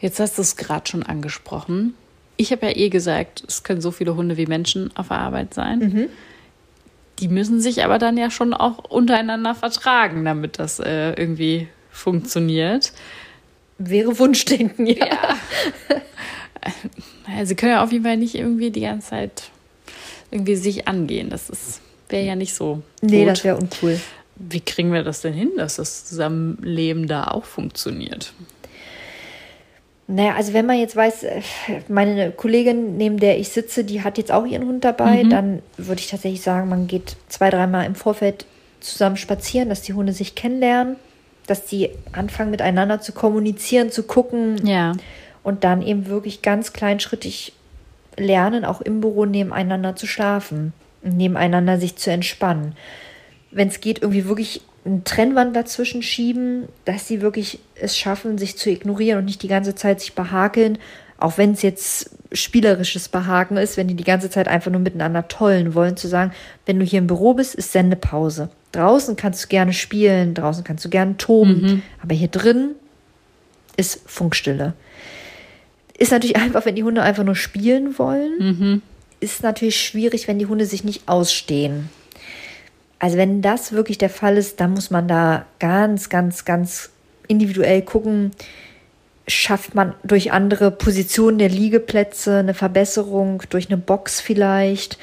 Jetzt 0.00 0.20
hast 0.20 0.36
du 0.36 0.42
es 0.42 0.56
gerade 0.56 0.88
schon 0.88 1.02
angesprochen. 1.02 1.94
Ich 2.42 2.50
habe 2.50 2.66
ja 2.66 2.76
eh 2.76 2.88
gesagt, 2.88 3.44
es 3.46 3.62
können 3.62 3.80
so 3.80 3.92
viele 3.92 4.16
Hunde 4.16 4.36
wie 4.36 4.46
Menschen 4.46 4.90
auf 4.96 5.08
der 5.08 5.18
Arbeit 5.18 5.54
sein. 5.54 5.80
Die 7.20 7.28
müssen 7.28 7.60
sich 7.60 7.84
aber 7.84 7.98
dann 7.98 8.16
ja 8.16 8.30
schon 8.30 8.52
auch 8.52 8.78
untereinander 8.78 9.54
vertragen, 9.54 10.24
damit 10.24 10.58
das 10.58 10.80
äh, 10.80 11.12
irgendwie 11.12 11.68
funktioniert. 11.90 12.92
Wäre 13.78 14.18
Wunschdenken, 14.18 14.86
ja. 14.86 15.06
Ja. 17.28 17.44
Sie 17.44 17.54
können 17.54 17.72
ja 17.72 17.84
auf 17.84 17.92
jeden 17.92 18.04
Fall 18.04 18.16
nicht 18.16 18.34
irgendwie 18.34 18.70
die 18.70 18.82
ganze 18.82 19.10
Zeit 19.10 19.50
irgendwie 20.30 20.56
sich 20.56 20.88
angehen. 20.88 21.30
Das 21.30 21.50
ist 21.50 21.80
wäre 22.08 22.24
ja 22.24 22.36
nicht 22.36 22.54
so. 22.54 22.82
Nee, 23.00 23.20
gut. 23.20 23.30
das 23.30 23.44
wäre 23.44 23.56
uncool. 23.56 24.00
Wie 24.36 24.60
kriegen 24.60 24.92
wir 24.92 25.02
das 25.02 25.20
denn 25.20 25.32
hin, 25.32 25.52
dass 25.56 25.76
das 25.76 26.04
Zusammenleben 26.04 27.06
da 27.06 27.24
auch 27.24 27.44
funktioniert? 27.44 28.32
Naja, 30.12 30.34
also 30.34 30.52
wenn 30.52 30.66
man 30.66 30.78
jetzt 30.78 30.94
weiß, 30.94 31.22
äh, 31.22 31.40
meine 31.88 32.32
Kollegin, 32.32 32.98
neben 32.98 33.18
der 33.18 33.38
ich 33.38 33.48
sitze, 33.48 33.82
die 33.82 34.02
hat 34.02 34.18
jetzt 34.18 34.30
auch 34.30 34.44
ihren 34.44 34.66
Hund 34.66 34.84
dabei, 34.84 35.22
dann 35.30 35.62
würde 35.78 36.00
ich 36.00 36.08
tatsächlich 36.08 36.42
sagen, 36.42 36.68
man 36.68 36.86
geht 36.86 37.16
zwei, 37.28 37.48
dreimal 37.48 37.86
im 37.86 37.94
Vorfeld 37.94 38.44
zusammen 38.80 39.16
spazieren, 39.16 39.70
dass 39.70 39.80
die 39.80 39.94
Hunde 39.94 40.12
sich 40.12 40.34
kennenlernen, 40.34 40.96
dass 41.46 41.64
die 41.64 41.88
anfangen 42.12 42.50
miteinander 42.50 43.00
zu 43.00 43.12
kommunizieren, 43.12 43.90
zu 43.90 44.02
gucken 44.02 44.66
Ja. 44.66 44.92
und 45.42 45.64
dann 45.64 45.80
eben 45.80 46.06
wirklich 46.06 46.42
ganz 46.42 46.74
kleinschrittig 46.74 47.54
lernen, 48.18 48.66
auch 48.66 48.82
im 48.82 49.00
Büro 49.00 49.24
nebeneinander 49.24 49.96
zu 49.96 50.06
schlafen 50.06 50.74
und 51.02 51.16
nebeneinander 51.16 51.78
sich 51.78 51.96
zu 51.96 52.10
entspannen. 52.10 52.74
Wenn 53.50 53.68
es 53.68 53.80
geht, 53.80 54.02
irgendwie 54.02 54.26
wirklich 54.26 54.60
eine 54.84 55.04
Trennwand 55.04 55.54
dazwischen 55.54 56.02
schieben, 56.02 56.68
dass 56.84 57.06
sie 57.06 57.20
wirklich 57.22 57.60
es 57.76 57.96
schaffen, 57.96 58.38
sich 58.38 58.56
zu 58.56 58.70
ignorieren 58.70 59.18
und 59.18 59.24
nicht 59.26 59.42
die 59.42 59.48
ganze 59.48 59.74
Zeit 59.74 60.00
sich 60.00 60.14
behakeln, 60.14 60.78
auch 61.18 61.38
wenn 61.38 61.52
es 61.52 61.62
jetzt 61.62 62.10
spielerisches 62.32 63.08
Behaken 63.08 63.56
ist, 63.56 63.76
wenn 63.76 63.86
die 63.86 63.94
die 63.94 64.04
ganze 64.04 64.28
Zeit 64.28 64.48
einfach 64.48 64.70
nur 64.72 64.80
miteinander 64.80 65.28
tollen 65.28 65.74
wollen, 65.74 65.96
zu 65.96 66.08
sagen, 66.08 66.32
wenn 66.66 66.80
du 66.80 66.84
hier 66.84 66.98
im 66.98 67.06
Büro 67.06 67.34
bist, 67.34 67.54
ist 67.54 67.72
Sendepause. 67.72 68.50
Draußen 68.72 69.14
kannst 69.16 69.44
du 69.44 69.48
gerne 69.48 69.72
spielen, 69.72 70.34
draußen 70.34 70.64
kannst 70.64 70.84
du 70.84 70.88
gerne 70.88 71.16
toben, 71.16 71.82
aber 72.02 72.14
hier 72.14 72.28
drin 72.28 72.70
ist 73.76 74.00
Funkstille. 74.06 74.72
Ist 75.96 76.10
natürlich 76.10 76.36
einfach, 76.42 76.64
wenn 76.66 76.74
die 76.74 76.84
Hunde 76.84 77.02
einfach 77.02 77.24
nur 77.24 77.36
spielen 77.36 77.98
wollen, 77.98 78.82
ist 79.20 79.42
natürlich 79.44 79.76
schwierig, 79.76 80.26
wenn 80.26 80.38
die 80.40 80.46
Hunde 80.46 80.66
sich 80.66 80.82
nicht 80.82 81.06
ausstehen. 81.06 81.88
Also 83.02 83.16
wenn 83.16 83.42
das 83.42 83.72
wirklich 83.72 83.98
der 83.98 84.10
Fall 84.10 84.36
ist, 84.36 84.60
dann 84.60 84.74
muss 84.74 84.92
man 84.92 85.08
da 85.08 85.44
ganz, 85.58 86.08
ganz, 86.08 86.44
ganz 86.44 86.90
individuell 87.26 87.82
gucken, 87.82 88.30
schafft 89.26 89.74
man 89.74 89.96
durch 90.04 90.30
andere 90.30 90.70
Positionen 90.70 91.38
der 91.38 91.48
Liegeplätze 91.48 92.36
eine 92.36 92.54
Verbesserung, 92.54 93.42
durch 93.50 93.66
eine 93.68 93.76
Box 93.76 94.20
vielleicht. 94.20 94.98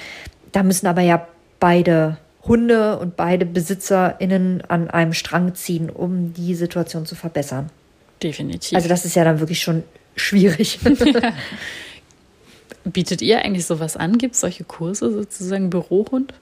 Da 0.53 0.63
müssen 0.63 0.87
aber 0.87 1.01
ja 1.01 1.27
beide 1.59 2.17
Hunde 2.45 2.97
und 2.99 3.17
beide 3.17 3.45
BesitzerInnen 3.45 4.63
an 4.69 4.89
einem 4.89 5.11
Strang 5.11 5.53
ziehen, 5.55 5.89
um 5.89 6.33
die 6.33 6.55
Situation 6.55 7.05
zu 7.05 7.15
verbessern. 7.15 7.69
Definitiv. 8.23 8.77
Also 8.77 8.87
das 8.87 9.03
ist 9.03 9.17
ja 9.17 9.25
dann 9.25 9.41
wirklich 9.41 9.59
schon 9.61 9.83
schwierig. 10.15 10.79
Bietet 12.91 13.21
ihr 13.21 13.39
eigentlich 13.39 13.65
sowas 13.65 13.97
an? 13.97 14.17
Gibt 14.17 14.35
es 14.35 14.41
solche 14.41 14.63
Kurse, 14.63 15.11
sozusagen 15.11 15.69
Bürohund? 15.69 16.33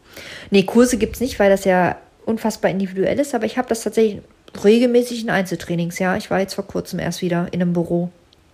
nee, 0.49 0.63
Kurse 0.63 0.97
gibt 0.97 1.15
es 1.15 1.21
nicht, 1.21 1.39
weil 1.39 1.49
das 1.49 1.65
ja 1.65 1.97
unfassbar 2.25 2.71
individuell 2.71 3.19
ist, 3.19 3.33
aber 3.35 3.45
ich 3.45 3.57
habe 3.57 3.69
das 3.69 3.83
tatsächlich 3.83 4.21
regelmäßig 4.63 5.23
in 5.23 5.29
Einzeltrainings, 5.29 5.99
ja. 5.99 6.17
Ich 6.17 6.29
war 6.31 6.39
jetzt 6.39 6.53
vor 6.55 6.65
kurzem 6.67 6.99
erst 6.99 7.21
wieder 7.21 7.47
in 7.51 7.61
einem 7.61 7.73
Büro. 7.73 8.09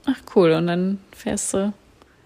Ach 0.05 0.17
cool, 0.35 0.51
und 0.51 0.67
dann 0.67 0.99
fährst 1.15 1.53
du 1.53 1.73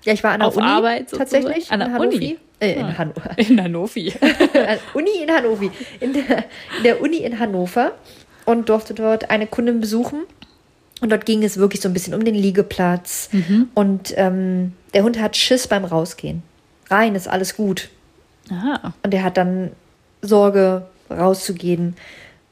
Ja, 0.03 0.13
ich 0.13 0.23
war 0.23 0.31
an 0.31 0.39
der 0.39 0.47
Auf 0.49 0.57
Uni 0.57 0.65
Arbeit 0.65 1.09
sozusagen? 1.09 1.43
tatsächlich. 1.43 1.71
An 1.71 1.81
in 1.81 1.91
der. 1.91 1.99
Uni? 1.99 2.37
Äh, 2.59 2.73
in, 2.73 2.85
Ah. 2.85 2.97
Hannover. 2.97 3.29
in 3.37 3.61
Hannover. 3.63 3.99
Uni 4.95 5.09
in 5.23 5.31
Hannover. 5.31 5.71
In 5.99 6.13
der, 6.13 6.37
in 6.77 6.83
der 6.83 7.01
Uni 7.01 7.17
in 7.17 7.37
Hannover 7.39 7.91
und 8.45 8.67
durfte 8.69 8.93
dort 8.95 9.29
eine 9.29 9.45
Kundin 9.47 9.79
besuchen. 9.79 10.21
Und 11.01 11.11
dort 11.11 11.25
ging 11.25 11.43
es 11.43 11.57
wirklich 11.57 11.81
so 11.81 11.89
ein 11.89 11.93
bisschen 11.93 12.13
um 12.15 12.25
den 12.25 12.33
Liegeplatz. 12.35 13.29
Und 13.75 14.13
ähm, 14.17 14.73
der 14.93 15.03
Hund 15.03 15.19
hat 15.19 15.35
Schiss 15.37 15.67
beim 15.67 15.85
Rausgehen. 15.85 16.41
Rein 16.89 17.13
ist 17.15 17.27
alles 17.27 17.55
gut. 17.55 17.89
Aha. 18.49 18.93
Und 19.03 19.13
er 19.13 19.23
hat 19.23 19.37
dann 19.37 19.71
Sorge, 20.21 20.87
rauszugehen. 21.09 21.95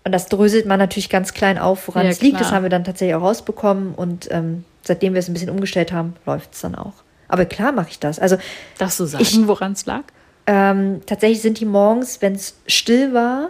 Und 0.04 0.12
das 0.12 0.28
dröselt 0.28 0.66
man 0.68 0.78
natürlich 0.78 1.10
ganz 1.10 1.34
klein 1.34 1.58
auf, 1.58 1.88
woran 1.88 2.06
Ja, 2.06 2.12
es 2.12 2.22
liegt. 2.22 2.36
klar. 2.38 2.44
Das 2.48 2.52
haben 2.54 2.64
wir 2.64 2.70
dann 2.70 2.84
tatsächlich 2.84 3.16
auch 3.16 3.22
rausbekommen. 3.24 3.96
Und 3.96 4.28
ähm, 4.32 4.64
seitdem 4.84 5.14
wir 5.14 5.20
es 5.20 5.28
ein 5.28 5.34
bisschen 5.34 5.50
umgestellt 5.50 5.92
haben, 5.92 6.16
läuft 6.28 6.54
es 6.54 6.62
dann 6.62 6.76
auch. 6.76 6.94
Aber 7.28 7.46
klar 7.46 7.72
mache 7.72 7.90
ich 7.90 8.00
das. 8.00 8.20
Also 8.20 8.38
Darfst 8.78 9.00
du 9.00 9.06
sagen, 9.06 9.48
woran 9.48 9.72
es 9.72 9.86
lag? 9.88 10.04
ähm, 10.46 11.02
tatsächlich 11.08 11.42
sind 11.42 11.60
die 11.60 11.66
morgens, 11.66 12.22
wenn 12.22 12.36
es 12.36 12.56
still 12.68 13.14
war, 13.16 13.50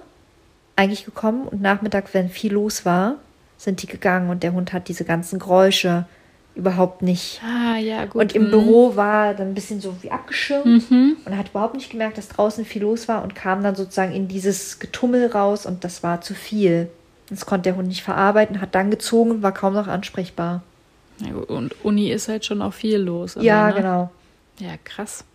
eigentlich 0.78 1.04
gekommen. 1.04 1.46
Und 1.50 1.62
Nachmittag, 1.62 2.14
wenn 2.14 2.30
viel 2.30 2.54
los 2.54 2.86
war, 2.86 3.16
sind 3.58 3.82
die 3.82 3.88
gegangen. 3.88 4.30
Und 4.30 4.44
der 4.44 4.54
Hund 4.54 4.74
hat 4.74 4.88
diese 4.88 5.06
ganzen 5.06 5.40
Geräusche 5.40 6.06
überhaupt 6.56 7.02
nicht 7.02 7.42
Ah, 7.44 7.78
ja, 7.78 8.06
gut. 8.06 8.16
und 8.22 8.34
im 8.34 8.46
Mhm. 8.48 8.52
Büro 8.52 8.96
war 8.96 9.34
dann 9.34 9.50
ein 9.50 9.54
bisschen 9.54 9.82
so 9.82 9.94
wie 10.02 10.10
abgeschirmt 10.12 10.86
und 10.90 11.38
hat 11.38 11.50
überhaupt 11.50 11.74
nicht 11.76 11.90
gemerkt, 11.90 12.18
dass 12.18 12.30
draußen 12.30 12.64
viel 12.64 12.84
los 12.84 13.10
war 13.10 13.24
und 13.24 13.36
kam 13.36 13.62
dann 13.62 13.76
sozusagen 13.76 14.14
in 14.14 14.30
dieses 14.30 14.80
Getummel 14.80 15.28
raus 15.28 15.66
und 15.66 15.84
das 15.84 16.02
war 16.02 16.22
zu 16.22 16.34
viel. 16.34 16.90
Das 17.30 17.46
konnte 17.46 17.64
der 17.70 17.76
Hund 17.76 17.90
nicht 17.90 18.04
verarbeiten, 18.04 18.62
hat 18.62 18.74
dann 18.74 18.90
gezogen 18.90 19.32
und 19.32 19.44
war 19.44 19.52
kaum 19.54 19.74
noch 19.74 19.88
ansprechbar. 19.88 20.64
Ja, 21.20 21.34
und 21.36 21.76
Uni 21.84 22.10
ist 22.10 22.30
halt 22.30 22.46
schon 22.46 22.62
auch 22.62 22.74
viel 22.74 22.98
los. 23.00 23.36
immer, 23.36 23.44
ja, 23.44 23.68
ne? 23.70 23.74
genau. 23.76 24.12
Ja, 24.60 24.72
krass. 24.86 25.26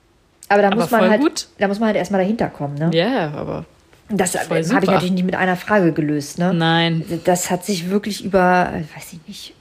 Aber 0.49 0.63
da 0.63 0.69
Aber 0.69 0.77
muss 0.77 0.91
man 0.91 1.11
halt, 1.11 1.21
gut. 1.21 1.49
da 1.59 1.69
muss 1.69 1.79
man 1.81 1.89
halt 1.89 1.97
erstmal 1.97 2.23
dahinter 2.23 2.49
kommen, 2.49 2.77
ne? 2.77 2.91
Ja, 2.95 3.31
aber 3.33 3.67
das 4.11 4.33
voll 4.37 4.65
habe 4.65 4.85
ich 4.85 4.91
natürlich 4.91 5.13
nicht 5.13 5.25
mit 5.25 5.35
einer 5.37 5.57
Frage 5.57 5.93
gelöst, 5.93 6.39
ne? 6.39 6.53
nein. 6.53 7.05
Das 7.25 7.51
hat 7.51 7.65
sich 7.65 7.91
wirklich 7.91 8.25
über, 8.25 8.71
äh, 8.75 8.81
weiß 8.97 9.13
ich 9.13 9.21
nicht, 9.29 9.55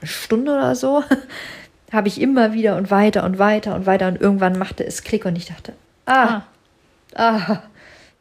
eine 0.00 0.08
Stunde 0.08 0.52
oder 0.52 0.74
so, 0.74 1.02
habe 1.92 2.08
ich 2.08 2.20
immer 2.20 2.52
wieder 2.52 2.76
und 2.76 2.90
weiter 2.90 3.24
und 3.24 3.38
weiter 3.38 3.74
und 3.74 3.86
weiter 3.86 4.08
und 4.08 4.20
irgendwann 4.20 4.58
machte 4.58 4.84
es 4.86 5.02
Klick 5.02 5.24
und 5.24 5.36
ich 5.36 5.46
dachte, 5.46 5.72
ah, 6.06 6.42
ah, 7.14 7.58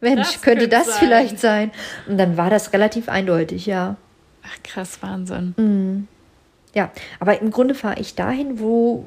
Mensch, 0.02 0.34
Das 0.34 0.41
könnte 0.41 0.62
könnte 0.62 0.67
das 0.69 0.88
sein. 0.88 0.95
vielleicht 1.00 1.39
sein? 1.39 1.71
Und 2.08 2.17
dann 2.17 2.38
war 2.38 2.50
das 2.50 2.74
relativ 2.74 3.10
eindeutig, 3.10 3.65
ja. 3.65 3.95
Ach, 4.43 4.63
krass, 4.63 5.00
Wahnsinn. 5.02 5.54
Mhm. 5.58 6.08
Ja, 6.74 6.91
aber 7.19 7.41
im 7.41 7.52
Grunde 7.52 7.74
fahre 7.74 8.00
ich 8.00 8.15
dahin, 8.15 8.60
wo, 8.60 9.06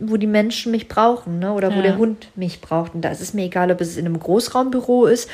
wo 0.00 0.16
die 0.16 0.28
Menschen 0.28 0.70
mich 0.72 0.86
brauchen, 0.88 1.40
ne? 1.40 1.52
oder 1.52 1.70
wo 1.72 1.76
Ja. 1.76 1.82
der 1.82 1.98
Hund 1.98 2.28
mich 2.36 2.60
braucht. 2.60 2.94
Und 2.94 3.02
da 3.02 3.10
ist 3.10 3.20
es 3.20 3.34
mir 3.34 3.44
egal, 3.46 3.70
ob 3.72 3.80
es 3.80 3.96
in 3.96 4.06
einem 4.06 4.18
Großraumbüro 4.18 5.06
ist, 5.06 5.28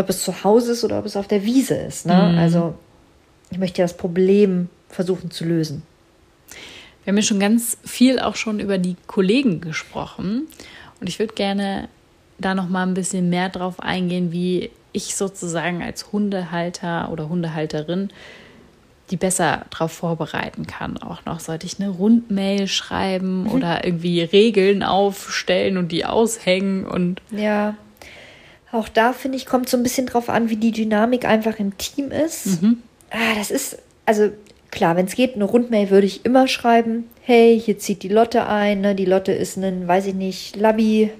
ob 0.00 0.08
es 0.10 0.22
zu 0.22 0.44
Hause 0.44 0.72
ist 0.72 0.84
oder 0.84 0.98
ob 0.98 1.06
es 1.06 1.16
auf 1.16 1.28
der 1.28 1.44
Wiese 1.44 1.74
ist. 1.74 2.06
Ne? 2.06 2.36
Also 2.38 2.74
ich 3.50 3.58
möchte 3.58 3.80
ja 3.80 3.84
das 3.84 3.96
Problem 3.96 4.68
versuchen 4.88 5.30
zu 5.30 5.44
lösen. 5.44 5.82
Wir 7.04 7.12
haben 7.12 7.16
ja 7.16 7.22
schon 7.22 7.40
ganz 7.40 7.78
viel 7.84 8.18
auch 8.20 8.36
schon 8.36 8.60
über 8.60 8.78
die 8.78 8.96
Kollegen 9.06 9.60
gesprochen. 9.60 10.46
Und 11.00 11.08
ich 11.08 11.18
würde 11.18 11.34
gerne 11.34 11.88
da 12.38 12.54
noch 12.54 12.68
mal 12.68 12.86
ein 12.86 12.94
bisschen 12.94 13.28
mehr 13.30 13.48
drauf 13.48 13.80
eingehen, 13.80 14.32
wie 14.32 14.70
ich 14.92 15.14
sozusagen 15.14 15.82
als 15.82 16.12
Hundehalter 16.12 17.10
oder 17.12 17.28
Hundehalterin 17.28 18.10
die 19.10 19.16
besser 19.16 19.64
darauf 19.70 19.90
vorbereiten 19.90 20.68
kann. 20.68 20.96
Auch 20.98 21.24
noch 21.24 21.40
sollte 21.40 21.66
ich 21.66 21.80
eine 21.80 21.88
Rundmail 21.90 22.68
schreiben 22.68 23.42
Mhm. 23.42 23.50
oder 23.50 23.84
irgendwie 23.84 24.22
Regeln 24.22 24.84
aufstellen 24.84 25.78
und 25.78 25.90
die 25.90 26.04
aushängen 26.04 26.86
und 26.86 27.20
Ja. 27.32 27.74
Auch 28.72 28.88
da 28.88 29.12
finde 29.12 29.36
ich, 29.36 29.46
kommt 29.46 29.68
so 29.68 29.76
ein 29.76 29.82
bisschen 29.82 30.06
drauf 30.06 30.28
an, 30.28 30.48
wie 30.48 30.56
die 30.56 30.72
Dynamik 30.72 31.24
einfach 31.24 31.58
im 31.58 31.76
Team 31.76 32.10
ist. 32.10 32.60
Ah, 33.10 33.34
das 33.36 33.50
ist, 33.50 33.78
also 34.06 34.30
klar, 34.70 34.96
wenn 34.96 35.06
es 35.06 35.14
geht, 35.14 35.34
eine 35.34 35.44
Rundmail 35.44 35.90
würde 35.90 36.06
ich 36.06 36.24
immer 36.24 36.46
schreiben. 36.46 37.04
Hey, 37.22 37.60
hier 37.60 37.78
zieht 37.78 38.02
die 38.02 38.08
Lotte 38.08 38.46
ein. 38.46 38.80
Ne? 38.80 38.94
Die 38.94 39.04
Lotte 39.04 39.32
ist 39.32 39.56
ein, 39.56 39.88
weiß 39.88 40.06
ich 40.06 40.14
nicht, 40.14 40.56
Labby, 40.56 41.10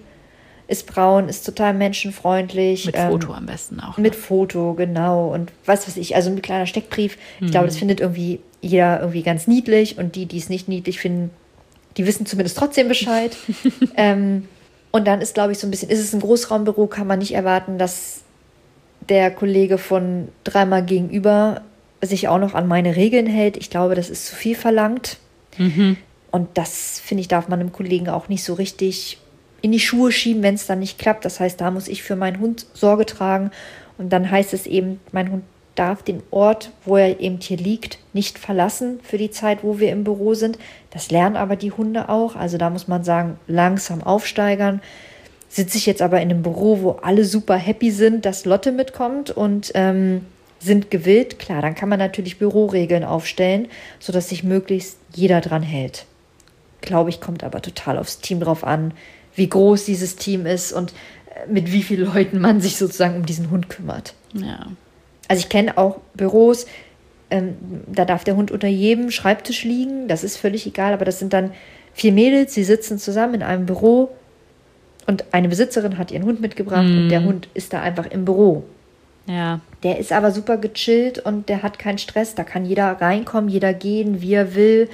ist 0.68 0.86
braun, 0.86 1.28
ist 1.28 1.44
total 1.44 1.74
menschenfreundlich. 1.74 2.86
mit 2.86 2.96
ähm, 2.96 3.10
Foto 3.10 3.32
am 3.34 3.46
besten 3.46 3.80
auch. 3.80 3.98
Mit 3.98 4.14
Foto, 4.14 4.74
genau. 4.74 5.34
Und 5.34 5.50
was 5.66 5.88
weiß 5.88 5.96
ich, 5.96 6.14
also 6.14 6.30
ein 6.30 6.42
kleiner 6.42 6.66
Steckbrief. 6.66 7.18
Ich 7.40 7.50
glaube, 7.50 7.66
das 7.66 7.76
findet 7.76 8.00
irgendwie 8.00 8.38
jeder 8.60 9.00
irgendwie 9.00 9.22
ganz 9.22 9.48
niedlich. 9.48 9.98
Und 9.98 10.14
die, 10.14 10.26
die 10.26 10.38
es 10.38 10.48
nicht 10.48 10.68
niedlich 10.68 11.00
finden, 11.00 11.30
die 11.96 12.06
wissen 12.06 12.24
zumindest 12.24 12.56
trotzdem 12.56 12.86
Bescheid. 12.86 13.36
ähm, 13.96 14.46
und 14.90 15.06
dann 15.06 15.20
ist, 15.20 15.34
glaube 15.34 15.52
ich, 15.52 15.58
so 15.58 15.66
ein 15.66 15.70
bisschen, 15.70 15.90
ist 15.90 16.00
es 16.00 16.12
ein 16.12 16.20
Großraumbüro, 16.20 16.86
kann 16.86 17.06
man 17.06 17.18
nicht 17.18 17.34
erwarten, 17.34 17.78
dass 17.78 18.22
der 19.08 19.30
Kollege 19.30 19.78
von 19.78 20.28
dreimal 20.44 20.84
gegenüber 20.84 21.62
sich 22.02 22.28
auch 22.28 22.38
noch 22.38 22.54
an 22.54 22.66
meine 22.66 22.96
Regeln 22.96 23.26
hält. 23.26 23.56
Ich 23.56 23.70
glaube, 23.70 23.94
das 23.94 24.10
ist 24.10 24.26
zu 24.26 24.34
viel 24.34 24.54
verlangt. 24.54 25.18
Und 26.30 26.48
das, 26.54 27.00
finde 27.04 27.20
ich, 27.20 27.28
darf 27.28 27.48
man 27.48 27.60
einem 27.60 27.72
Kollegen 27.72 28.08
auch 28.08 28.28
nicht 28.28 28.44
so 28.44 28.54
richtig 28.54 29.18
in 29.62 29.72
die 29.72 29.80
Schuhe 29.80 30.10
schieben, 30.10 30.42
wenn 30.42 30.54
es 30.54 30.66
dann 30.66 30.78
nicht 30.78 30.98
klappt. 30.98 31.24
Das 31.24 31.40
heißt, 31.40 31.60
da 31.60 31.70
muss 31.70 31.88
ich 31.88 32.02
für 32.02 32.16
meinen 32.16 32.40
Hund 32.40 32.66
Sorge 32.72 33.04
tragen. 33.04 33.50
Und 33.98 34.10
dann 34.12 34.30
heißt 34.30 34.54
es 34.54 34.66
eben, 34.66 35.00
mein 35.12 35.30
Hund 35.30 35.44
darf 35.74 36.02
den 36.02 36.22
Ort, 36.30 36.70
wo 36.84 36.96
er 36.96 37.20
eben 37.20 37.38
hier 37.40 37.56
liegt, 37.56 37.98
nicht 38.12 38.38
verlassen 38.38 39.00
für 39.02 39.18
die 39.18 39.30
Zeit, 39.30 39.62
wo 39.62 39.78
wir 39.78 39.92
im 39.92 40.04
Büro 40.04 40.34
sind. 40.34 40.58
Das 40.90 41.10
lernen 41.10 41.36
aber 41.36 41.56
die 41.56 41.72
Hunde 41.72 42.08
auch. 42.08 42.36
Also 42.36 42.58
da 42.58 42.70
muss 42.70 42.88
man 42.88 43.04
sagen, 43.04 43.38
langsam 43.46 44.02
aufsteigern. 44.02 44.80
Sitze 45.48 45.78
ich 45.78 45.86
jetzt 45.86 46.02
aber 46.02 46.20
in 46.20 46.30
einem 46.30 46.42
Büro, 46.42 46.82
wo 46.82 46.90
alle 46.90 47.24
super 47.24 47.56
happy 47.56 47.90
sind, 47.90 48.24
dass 48.24 48.44
Lotte 48.44 48.72
mitkommt 48.72 49.30
und 49.30 49.72
ähm, 49.74 50.26
sind 50.60 50.90
gewillt, 50.90 51.38
klar, 51.38 51.62
dann 51.62 51.74
kann 51.74 51.88
man 51.88 51.98
natürlich 51.98 52.38
Büroregeln 52.38 53.02
aufstellen, 53.02 53.68
sodass 53.98 54.28
sich 54.28 54.44
möglichst 54.44 54.98
jeder 55.14 55.40
dran 55.40 55.62
hält. 55.62 56.04
Glaube 56.82 57.10
ich, 57.10 57.20
kommt 57.20 57.42
aber 57.42 57.62
total 57.62 57.98
aufs 57.98 58.20
Team 58.20 58.40
drauf 58.40 58.62
an, 58.62 58.92
wie 59.34 59.48
groß 59.48 59.86
dieses 59.86 60.16
Team 60.16 60.46
ist 60.46 60.72
und 60.72 60.92
äh, 60.92 61.50
mit 61.50 61.72
wie 61.72 61.82
vielen 61.82 62.12
Leuten 62.14 62.40
man 62.40 62.60
sich 62.60 62.76
sozusagen 62.76 63.16
um 63.16 63.26
diesen 63.26 63.50
Hund 63.50 63.68
kümmert. 63.68 64.14
Ja. 64.34 64.66
Also 65.28 65.40
ich 65.40 65.48
kenne 65.48 65.78
auch 65.78 66.00
Büros, 66.14 66.66
ähm, 67.30 67.56
da 67.86 68.04
darf 68.04 68.24
der 68.24 68.36
Hund 68.36 68.50
unter 68.50 68.68
jedem 68.68 69.10
Schreibtisch 69.10 69.64
liegen, 69.64 70.08
das 70.08 70.24
ist 70.24 70.36
völlig 70.36 70.66
egal, 70.66 70.92
aber 70.92 71.04
das 71.04 71.18
sind 71.18 71.32
dann 71.32 71.52
vier 71.94 72.12
Mädels, 72.12 72.54
die 72.54 72.64
sitzen 72.64 72.98
zusammen 72.98 73.34
in 73.34 73.42
einem 73.42 73.66
Büro 73.66 74.10
und 75.06 75.24
eine 75.32 75.48
Besitzerin 75.48 75.98
hat 75.98 76.10
ihren 76.10 76.24
Hund 76.24 76.40
mitgebracht 76.40 76.84
und 76.84 77.08
der 77.08 77.24
Hund 77.24 77.48
ist 77.54 77.72
da 77.72 77.80
einfach 77.80 78.06
im 78.06 78.24
Büro. 78.24 78.64
Ja. 79.26 79.60
Der 79.82 79.98
ist 79.98 80.12
aber 80.12 80.30
super 80.30 80.56
gechillt 80.56 81.18
und 81.18 81.48
der 81.48 81.62
hat 81.62 81.78
keinen 81.78 81.98
Stress. 81.98 82.34
Da 82.34 82.44
kann 82.44 82.64
jeder 82.64 82.92
reinkommen, 82.92 83.48
jeder 83.48 83.74
gehen, 83.74 84.20
wie 84.20 84.34
er 84.34 84.54
will. 84.54 84.88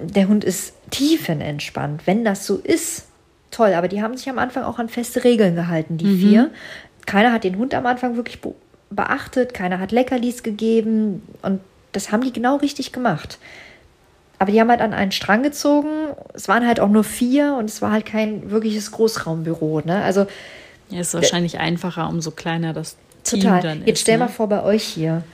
Der 0.00 0.28
Hund 0.28 0.44
ist 0.44 0.74
tiefenentspannt. 0.90 2.06
Wenn 2.06 2.24
das 2.24 2.46
so 2.46 2.56
ist, 2.56 3.06
toll. 3.50 3.74
Aber 3.74 3.88
die 3.88 4.02
haben 4.02 4.16
sich 4.16 4.28
am 4.28 4.38
Anfang 4.38 4.64
auch 4.64 4.78
an 4.78 4.88
feste 4.88 5.24
Regeln 5.24 5.54
gehalten, 5.54 5.96
die 5.96 6.16
vier. 6.16 6.50
Keiner 7.06 7.32
hat 7.32 7.44
den 7.44 7.56
Hund 7.56 7.74
am 7.74 7.86
Anfang 7.86 8.16
wirklich 8.16 8.40
beachtet. 8.90 9.54
Keiner 9.54 9.78
hat 9.80 9.92
Leckerlis 9.92 10.42
gegeben. 10.42 11.22
Und 11.42 11.60
das 11.92 12.12
haben 12.12 12.22
die 12.22 12.32
genau 12.32 12.56
richtig 12.56 12.92
gemacht. 12.92 13.38
Aber 14.38 14.52
die 14.52 14.60
haben 14.60 14.68
halt 14.68 14.80
an 14.80 14.92
einen 14.92 15.12
Strang 15.12 15.42
gezogen. 15.42 15.88
Es 16.34 16.46
waren 16.48 16.66
halt 16.66 16.80
auch 16.80 16.90
nur 16.90 17.04
vier 17.04 17.56
und 17.58 17.66
es 17.66 17.80
war 17.80 17.90
halt 17.90 18.04
kein 18.04 18.50
wirkliches 18.50 18.90
Großraumbüro. 18.90 19.80
Ne? 19.84 20.02
Also 20.02 20.26
ja. 20.90 21.00
Ist 21.00 21.14
wahrscheinlich 21.14 21.58
einfacher, 21.58 22.08
umso 22.08 22.30
kleiner 22.30 22.72
das 22.72 22.96
Team 23.24 23.40
total. 23.40 23.62
dann 23.62 23.78
ist. 23.80 23.88
Jetzt 23.88 24.00
stell 24.02 24.18
mal 24.18 24.26
ne? 24.26 24.32
vor, 24.32 24.48
bei 24.48 24.62
euch 24.62 24.84
hier. 24.84 25.24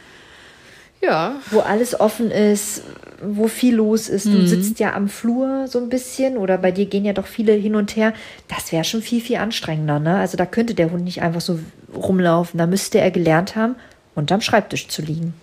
Ja. 1.02 1.36
wo 1.50 1.60
alles 1.60 1.98
offen 1.98 2.30
ist, 2.30 2.82
wo 3.22 3.48
viel 3.48 3.74
los 3.74 4.08
ist. 4.08 4.26
Mhm. 4.26 4.32
Du 4.32 4.46
sitzt 4.46 4.78
ja 4.78 4.94
am 4.94 5.08
Flur 5.08 5.66
so 5.68 5.78
ein 5.80 5.88
bisschen 5.88 6.36
oder 6.36 6.58
bei 6.58 6.70
dir 6.70 6.86
gehen 6.86 7.04
ja 7.04 7.12
doch 7.12 7.26
viele 7.26 7.52
hin 7.52 7.74
und 7.74 7.96
her. 7.96 8.12
Das 8.48 8.70
wäre 8.72 8.84
schon 8.84 9.02
viel, 9.02 9.20
viel 9.20 9.36
anstrengender. 9.36 9.98
Ne? 9.98 10.16
Also 10.18 10.36
da 10.36 10.46
könnte 10.46 10.74
der 10.74 10.90
Hund 10.92 11.04
nicht 11.04 11.20
einfach 11.22 11.40
so 11.40 11.58
rumlaufen. 11.94 12.58
Da 12.58 12.66
müsste 12.66 13.00
er 13.00 13.10
gelernt 13.10 13.56
haben, 13.56 13.74
unterm 14.14 14.40
Schreibtisch 14.40 14.88
zu 14.88 15.02
liegen. 15.02 15.34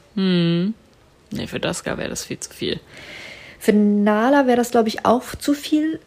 Nee, 1.32 1.48
für 1.48 1.60
Daska 1.60 1.98
wäre 1.98 2.10
das 2.10 2.24
viel 2.26 2.40
zu 2.40 2.52
viel. 2.52 2.80
Für 3.60 3.74
Nala 3.74 4.48
wäre 4.48 4.58
das, 4.58 4.72
glaube 4.72 4.88
ich, 4.90 5.06
auch 5.06 5.36
zu 5.36 5.54
viel. 5.54 6.00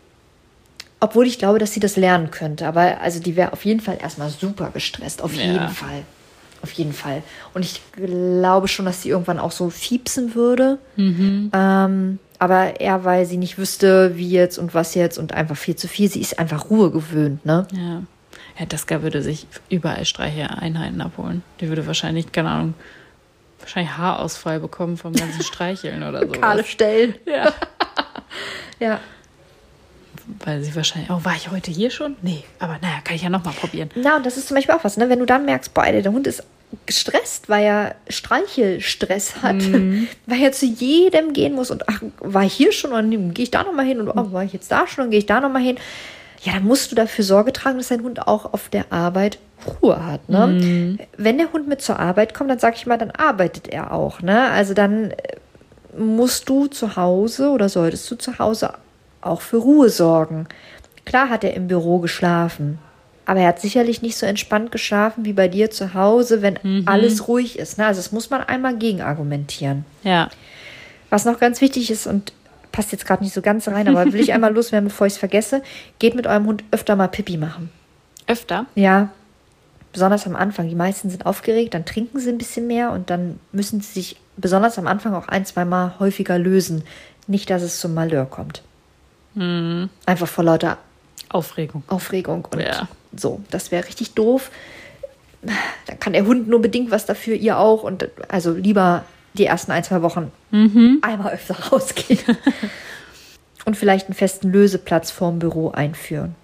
Obwohl 1.00 1.26
ich 1.26 1.38
glaube, 1.38 1.58
dass 1.58 1.72
sie 1.74 1.80
das 1.80 1.96
lernen 1.96 2.30
könnte. 2.30 2.66
Aber 2.66 3.00
also 3.00 3.20
die 3.20 3.36
wäre 3.36 3.52
auf 3.52 3.64
jeden 3.64 3.80
Fall 3.80 3.98
erstmal 4.00 4.30
super 4.30 4.70
gestresst. 4.72 5.20
Auf 5.22 5.34
Ja. 5.34 5.42
jeden 5.44 5.68
Fall. 5.68 6.02
Auf 6.62 6.70
jeden 6.72 6.92
Fall. 6.92 7.22
Und 7.54 7.64
ich 7.64 7.80
glaube 7.92 8.68
schon, 8.68 8.84
dass 8.86 9.02
sie 9.02 9.08
irgendwann 9.08 9.38
auch 9.40 9.50
so 9.50 9.68
fiepsen 9.68 10.34
würde. 10.36 10.78
Ähm, 10.96 12.18
aber 12.38 12.80
eher, 12.80 13.04
weil 13.04 13.26
sie 13.26 13.36
nicht 13.36 13.58
wüsste, 13.58 14.16
wie 14.16 14.30
jetzt 14.30 14.58
und 14.58 14.72
was 14.74 14.94
jetzt 14.94 15.18
und 15.18 15.32
einfach 15.34 15.56
viel 15.56 15.76
zu 15.76 15.88
viel. 15.88 16.08
Sie 16.08 16.20
ist 16.20 16.38
einfach 16.38 16.70
Ruhe 16.70 16.90
gewöhnt, 16.90 17.44
ne? 17.44 17.66
Ja. 17.72 18.02
Ja, 18.58 18.66
Daska 18.66 19.02
würde 19.02 19.22
sich 19.22 19.46
überall 19.70 20.04
Streicheinheiten 20.04 21.00
abholen. 21.00 21.42
Die 21.60 21.68
würde 21.68 21.86
wahrscheinlich, 21.86 22.32
keine 22.32 22.50
Ahnung, 22.50 22.74
wahrscheinlich 23.60 23.96
Haarausfall 23.96 24.60
bekommen 24.60 24.96
vom 24.96 25.14
ganzen 25.14 25.42
Streicheln 25.44 26.02
oder 26.02 26.20
so. 26.26 26.32
Kahle 26.32 26.64
Stellen. 26.64 27.14
Ja. 27.26 27.52
Ja. 28.78 28.98
Weil 30.44 30.62
sie 30.62 30.74
wahrscheinlich, 30.74 31.10
oh, 31.10 31.20
war 31.22 31.34
ich 31.34 31.50
heute 31.50 31.70
hier 31.70 31.90
schon? 31.90 32.16
Nee, 32.22 32.44
aber 32.58 32.78
naja, 32.80 33.00
kann 33.04 33.16
ich 33.16 33.22
ja 33.22 33.30
nochmal 33.30 33.54
probieren. 33.54 33.90
Na, 33.94 34.16
und 34.16 34.26
das 34.26 34.36
ist 34.36 34.48
zum 34.48 34.56
Beispiel 34.56 34.74
auch 34.74 34.84
was, 34.84 34.96
ne? 34.96 35.08
Wenn 35.08 35.18
du 35.18 35.26
dann 35.26 35.44
merkst, 35.44 35.74
boah, 35.74 35.84
der 35.84 36.12
Hund 36.12 36.26
ist 36.26 36.44
gestresst, 36.86 37.48
weil 37.48 37.64
er 37.64 37.94
Streichelstress 38.08 39.42
hat, 39.42 39.56
weil 40.26 40.40
er 40.40 40.52
zu 40.52 40.66
jedem 40.66 41.32
gehen 41.32 41.54
muss 41.54 41.70
und 41.70 41.88
ach, 41.88 42.02
war 42.20 42.44
ich 42.44 42.54
hier 42.54 42.72
schon 42.72 42.92
und 42.92 43.34
gehe 43.34 43.44
ich 43.44 43.50
da 43.50 43.62
nochmal 43.62 43.84
hin 43.84 44.00
und 44.00 44.08
oh, 44.08 44.32
war 44.32 44.44
ich 44.44 44.52
jetzt 44.52 44.72
da 44.72 44.86
schon 44.86 45.04
und 45.04 45.10
gehe 45.10 45.18
ich 45.18 45.26
da 45.26 45.40
nochmal 45.40 45.62
hin. 45.62 45.76
Ja, 46.42 46.54
dann 46.54 46.64
musst 46.64 46.90
du 46.90 46.96
dafür 46.96 47.24
Sorge 47.24 47.52
tragen, 47.52 47.78
dass 47.78 47.88
dein 47.88 48.02
Hund 48.02 48.26
auch 48.26 48.52
auf 48.52 48.68
der 48.68 48.92
Arbeit 48.92 49.38
Ruhe 49.80 50.04
hat. 50.04 50.28
Ne? 50.28 50.98
Wenn 51.16 51.38
der 51.38 51.52
Hund 51.52 51.68
mit 51.68 51.80
zur 51.82 52.00
Arbeit 52.00 52.34
kommt, 52.34 52.50
dann 52.50 52.58
sage 52.58 52.76
ich 52.76 52.86
mal, 52.86 52.98
dann 52.98 53.12
arbeitet 53.12 53.68
er 53.68 53.92
auch. 53.92 54.22
Ne? 54.22 54.50
Also 54.50 54.74
dann 54.74 55.12
äh, 55.12 55.16
musst 55.96 56.48
du 56.48 56.66
zu 56.66 56.96
Hause 56.96 57.50
oder 57.50 57.68
solltest 57.68 58.10
du 58.10 58.16
zu 58.16 58.38
Hause 58.40 58.74
auch 59.22 59.40
für 59.40 59.56
Ruhe 59.56 59.88
sorgen. 59.88 60.46
Klar 61.04 61.30
hat 61.30 61.44
er 61.44 61.54
im 61.54 61.68
Büro 61.68 61.98
geschlafen, 61.98 62.78
aber 63.24 63.40
er 63.40 63.48
hat 63.48 63.60
sicherlich 63.60 64.02
nicht 64.02 64.16
so 64.16 64.26
entspannt 64.26 64.72
geschlafen 64.72 65.24
wie 65.24 65.32
bei 65.32 65.48
dir 65.48 65.70
zu 65.70 65.94
Hause, 65.94 66.42
wenn 66.42 66.86
alles 66.86 67.28
ruhig 67.28 67.58
ist. 67.58 67.78
Ne? 67.78 67.86
Also 67.86 67.98
das 67.98 68.12
muss 68.12 68.30
man 68.30 68.42
einmal 68.42 68.76
gegen 68.76 69.00
argumentieren. 69.00 69.84
Ja. 70.02 70.28
Was 71.10 71.24
noch 71.24 71.38
ganz 71.38 71.60
wichtig 71.60 71.90
ist 71.90 72.06
und 72.06 72.32
passt 72.72 72.92
jetzt 72.92 73.06
gerade 73.06 73.22
nicht 73.22 73.34
so 73.34 73.42
ganz 73.42 73.68
rein, 73.68 73.88
aber 73.88 74.12
will 74.12 74.20
ich 74.20 74.32
einmal 74.34 74.52
loswerden, 74.52 74.88
bevor 74.88 75.06
ich 75.06 75.14
es 75.14 75.18
vergesse, 75.18 75.62
geht 75.98 76.14
mit 76.14 76.26
eurem 76.26 76.46
Hund 76.46 76.64
öfter 76.70 76.96
mal 76.96 77.08
Pipi 77.08 77.36
machen. 77.36 77.70
Öfter? 78.26 78.66
Ja, 78.74 79.10
besonders 79.92 80.26
am 80.26 80.36
Anfang. 80.36 80.68
Die 80.68 80.74
meisten 80.74 81.10
sind 81.10 81.26
aufgeregt, 81.26 81.74
dann 81.74 81.84
trinken 81.84 82.18
sie 82.18 82.30
ein 82.30 82.38
bisschen 82.38 82.66
mehr 82.66 82.90
und 82.92 83.10
dann 83.10 83.38
müssen 83.52 83.80
sie 83.80 83.92
sich 83.92 84.16
besonders 84.36 84.78
am 84.78 84.86
Anfang 84.86 85.14
auch 85.14 85.28
ein, 85.28 85.44
zwei 85.44 85.64
Mal 85.64 85.94
häufiger 85.98 86.38
lösen. 86.38 86.82
Nicht, 87.26 87.50
dass 87.50 87.62
es 87.62 87.78
zum 87.78 87.94
Malheur 87.94 88.26
kommt. 88.26 88.62
Einfach 89.34 90.28
vor 90.28 90.44
lauter 90.44 90.78
Aufregung. 91.30 91.82
Aufregung 91.88 92.46
und 92.50 92.60
Ja. 92.60 92.88
so. 93.16 93.40
Das 93.50 93.70
wäre 93.70 93.86
richtig 93.86 94.12
doof. 94.14 94.50
Dann 95.86 95.98
kann 95.98 96.12
der 96.12 96.26
Hund 96.26 96.48
nur 96.48 96.60
bedingt 96.60 96.90
was 96.90 97.06
dafür, 97.06 97.34
ihr 97.34 97.58
auch. 97.58 97.82
Und 97.82 98.08
also 98.28 98.52
lieber 98.52 99.04
die 99.34 99.46
ersten 99.46 99.72
ein, 99.72 99.82
zwei 99.84 100.02
Wochen 100.02 100.30
einmal 101.02 101.32
öfter 101.32 101.54
rausgehen. 101.72 102.20
und 103.64 103.76
vielleicht 103.76 104.06
einen 104.08 104.14
festen 104.14 104.52
Löseplatz 104.52 105.10
vorm 105.10 105.38
Büro 105.38 105.70
einführen. 105.70 106.34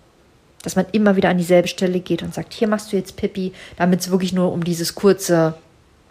Dass 0.62 0.74
man 0.74 0.86
immer 0.92 1.14
wieder 1.16 1.28
an 1.28 1.38
dieselbe 1.38 1.68
Stelle 1.68 2.00
geht 2.00 2.22
und 2.22 2.34
sagt, 2.34 2.52
hier 2.52 2.66
machst 2.68 2.92
du 2.92 2.96
jetzt 2.96 3.16
Pipi, 3.16 3.52
damit 3.76 4.00
es 4.00 4.10
wirklich 4.10 4.32
nur 4.32 4.52
um 4.52 4.64
dieses 4.64 4.94
kurze 4.94 5.54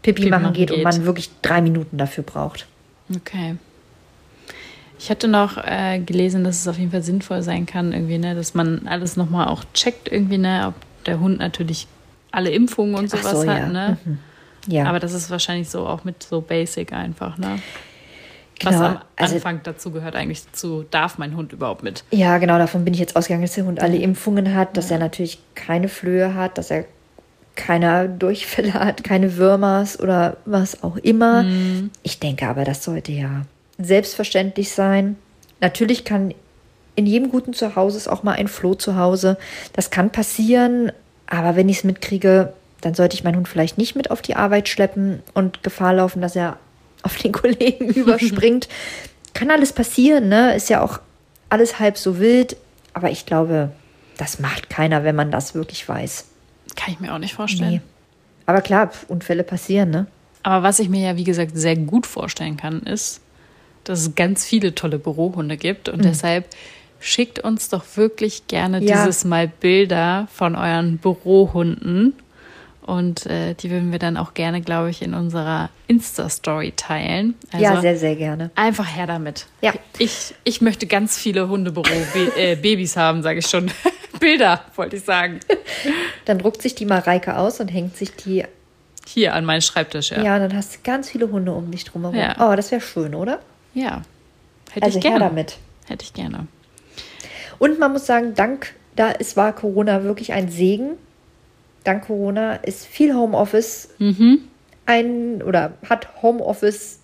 Pipi, 0.04 0.22
Pipi 0.22 0.30
machen 0.30 0.44
machen 0.44 0.54
geht, 0.54 0.70
und 0.72 0.78
geht. 0.78 0.84
man 0.86 1.06
wirklich 1.06 1.32
drei 1.42 1.62
Minuten 1.62 1.98
dafür 1.98 2.24
braucht. 2.24 2.68
Okay. 3.14 3.56
Ich 5.00 5.10
hatte 5.10 5.28
noch 5.28 5.58
äh, 5.58 6.00
gelesen, 6.00 6.44
dass 6.44 6.60
es 6.62 6.68
auf 6.68 6.78
jeden 6.78 6.92
Fall 6.92 7.04
sinnvoll 7.04 7.42
sein 7.44 7.66
kann, 7.66 7.94
irgendwie, 7.94 8.18
ne, 8.18 8.36
dass 8.36 8.54
man 8.54 8.88
alles 8.88 9.16
nochmal 9.16 9.48
auch 9.48 9.64
checkt, 9.74 10.12
irgendwie, 10.12 10.38
ne, 10.38 10.66
ob 10.70 11.06
der 11.06 11.20
Hund 11.20 11.40
natürlich 11.40 11.88
alle 12.32 12.50
Impfungen 12.50 12.96
und 12.96 13.10
sowas 13.10 13.42
so, 13.42 13.50
hat, 13.50 13.60
ja. 13.60 13.68
ne? 13.68 13.98
Mhm. 14.04 14.18
Ja. 14.68 14.86
Aber 14.86 15.00
das 15.00 15.14
ist 15.14 15.30
wahrscheinlich 15.30 15.70
so 15.70 15.88
auch 15.88 16.04
mit 16.04 16.24
so 16.24 16.42
Basic 16.42 16.92
einfach, 16.92 17.38
ne? 17.38 17.60
Was 18.64 18.74
Genau, 18.74 18.86
am 18.86 18.98
also- 19.16 19.36
Anfang 19.36 19.60
dazu 19.64 19.92
gehört 19.92 20.16
eigentlich 20.16 20.46
dazu, 20.46 20.84
darf 20.90 21.20
mein 21.20 21.36
Hund 21.38 21.54
überhaupt 21.54 21.84
mit? 21.84 22.04
Ja, 22.12 22.40
genau, 22.40 22.58
davon 22.58 22.84
bin 22.84 22.94
ich 22.94 23.00
jetzt 23.00 23.16
ausgegangen, 23.16 23.44
dass 23.44 23.54
der 23.54 23.66
Hund 23.66 23.80
alle 23.82 23.98
Impfungen 23.98 24.56
hat, 24.56 24.76
dass 24.78 24.90
er 24.90 24.98
natürlich 24.98 25.40
keine 25.54 25.88
Flöhe 25.90 26.34
hat, 26.34 26.58
dass 26.58 26.72
er 26.72 26.86
keiner 27.56 28.08
Durchfälle 28.08 28.74
hat, 28.74 29.04
keine 29.04 29.38
Würmers 29.38 30.00
oder 30.00 30.38
was 30.46 30.84
auch 30.84 30.98
immer. 30.98 31.46
Ich 32.04 32.20
denke 32.20 32.48
aber, 32.48 32.64
das 32.66 32.84
sollte 32.84 33.12
ja 33.12 33.44
selbstverständlich 33.78 34.72
sein. 34.72 35.18
Natürlich 35.60 36.06
kann 36.06 36.34
in 36.96 37.06
jedem 37.06 37.30
guten 37.30 37.54
Zuhause 37.54 37.98
ist 37.98 38.08
auch 38.08 38.24
mal 38.24 38.34
ein 38.34 38.48
Floh 38.48 38.74
zu 38.74 38.96
Hause. 38.96 39.38
Das 39.74 39.92
kann 39.92 40.12
passieren, 40.12 40.92
aber 41.28 41.56
wenn 41.56 41.70
ich 41.70 41.78
es 41.78 41.84
mitkriege, 41.84 42.54
dann 42.82 42.96
sollte 42.96 43.16
ich 43.16 43.24
meinen 43.24 43.38
Hund 43.38 43.48
vielleicht 43.48 43.78
nicht 43.78 43.96
mit 43.96 44.12
auf 44.12 44.22
die 44.22 44.36
Arbeit 44.36 44.68
schleppen 44.68 45.22
und 45.34 45.64
Gefahr 45.64 45.94
laufen, 45.94 46.22
dass 46.22 46.36
er 46.36 46.58
auf 47.04 47.16
den 47.18 47.32
Kollegen 47.34 47.90
überspringt. 47.90 48.68
Kann 49.34 49.52
alles 49.52 49.74
passieren, 49.74 50.30
ne? 50.30 50.56
Ist 50.56 50.70
ja 50.70 50.82
auch 50.82 51.00
alles 51.50 51.80
halb 51.80 51.98
so 51.98 52.20
wild. 52.20 52.58
Aber 52.94 53.12
ich 53.12 53.28
glaube, 53.28 53.72
das 54.18 54.40
macht 54.40 54.70
keiner, 54.70 55.04
wenn 55.04 55.16
man 55.16 55.30
das 55.30 55.54
wirklich 55.54 55.88
weiß. 55.88 56.26
Kann 56.76 56.94
ich 56.94 57.00
mir 57.00 57.14
auch 57.14 57.20
nicht 57.20 57.36
vorstellen. 57.36 57.72
Nee. 57.74 57.82
Aber 58.48 58.62
klar, 58.62 58.92
Unfälle 59.08 59.44
passieren, 59.44 59.92
ne? 59.92 60.08
Aber 60.42 60.64
was 60.64 60.80
ich 60.80 60.90
mir 60.90 61.02
ja, 61.02 61.18
wie 61.18 61.24
gesagt, 61.26 61.52
sehr 61.56 61.76
gut 61.76 62.08
vorstellen 62.08 62.58
kann, 62.58 62.82
ist, 62.82 63.22
dass 63.90 64.00
es 64.02 64.16
ganz 64.16 64.46
viele 64.46 64.76
tolle 64.76 65.00
Bürohunde 65.00 65.58
gibt. 65.58 65.90
Und 65.90 66.04
deshalb 66.06 66.46
schickt 67.00 67.40
uns 67.40 67.70
doch 67.70 67.84
wirklich 67.96 68.48
gerne 68.48 68.82
Ja. 68.84 68.98
dieses 68.98 69.24
Mal 69.26 69.48
Bilder 69.48 70.28
von 70.34 70.56
euren 70.56 70.98
Bürohunden. 70.98 72.14
Und 72.82 73.26
äh, 73.26 73.54
die 73.54 73.70
würden 73.70 73.92
wir 73.92 74.00
dann 74.00 74.16
auch 74.16 74.34
gerne, 74.34 74.62
glaube 74.62 74.90
ich, 74.90 75.02
in 75.02 75.14
unserer 75.14 75.70
Insta-Story 75.88 76.72
teilen. 76.78 77.36
Also 77.52 77.64
ja, 77.64 77.82
sehr, 77.82 77.98
sehr 77.98 78.16
gerne. 78.16 78.50
einfach 78.56 78.88
her 78.96 79.06
damit. 79.08 79.46
Ja. 79.62 79.74
Ich, 79.98 80.34
ich 80.46 80.62
möchte 80.62 80.88
ganz 80.88 81.18
viele 81.18 81.50
Hundebüro-Babys 81.50 82.96
haben, 82.98 83.24
sage 83.24 83.40
ich 83.40 83.48
schon. 83.48 83.70
Bilder, 84.20 84.62
wollte 84.76 84.96
ich 84.96 85.04
sagen. 85.04 85.40
Dann 86.26 86.40
druckt 86.40 86.62
sich 86.62 86.74
die 86.76 86.86
Mareike 86.86 87.38
aus 87.38 87.60
und 87.60 87.68
hängt 87.68 87.96
sich 87.98 88.16
die. 88.16 88.46
Hier 89.06 89.34
an 89.36 89.46
meinen 89.46 89.62
Schreibtisch, 89.62 90.12
ja. 90.12 90.24
Ja, 90.24 90.36
und 90.36 90.42
dann 90.42 90.56
hast 90.56 90.76
du 90.76 90.80
ganz 90.84 91.10
viele 91.10 91.30
Hunde 91.30 91.52
um 91.52 91.70
dich 91.70 91.84
drumherum. 91.86 92.16
Ja. 92.18 92.36
Oh, 92.40 92.56
das 92.56 92.72
wäre 92.72 92.82
schön, 92.82 93.14
oder? 93.16 93.40
Ja. 93.78 94.02
Hätte 94.72 94.86
Also 94.88 94.98
ich 94.98 95.04
gerne. 95.04 95.20
damit. 95.20 95.58
Hätte 95.88 96.04
ich 96.04 96.14
gerne. 96.14 96.48
Und 97.60 97.80
man 97.80 97.94
muss 97.94 98.06
sagen, 98.06 98.34
dank, 98.36 98.74
da 98.96 99.12
es 99.12 99.38
war 99.38 99.54
Corona 99.54 100.04
wirklich 100.04 100.34
ein 100.34 100.50
Segen. 100.50 100.92
Dank 101.84 102.08
Corona 102.08 102.56
ist 102.56 102.86
viel 102.86 103.14
Homeoffice 103.14 103.90
ein 104.88 105.42
oder 105.44 105.74
hat 105.88 106.22
Homeoffice, 106.22 107.00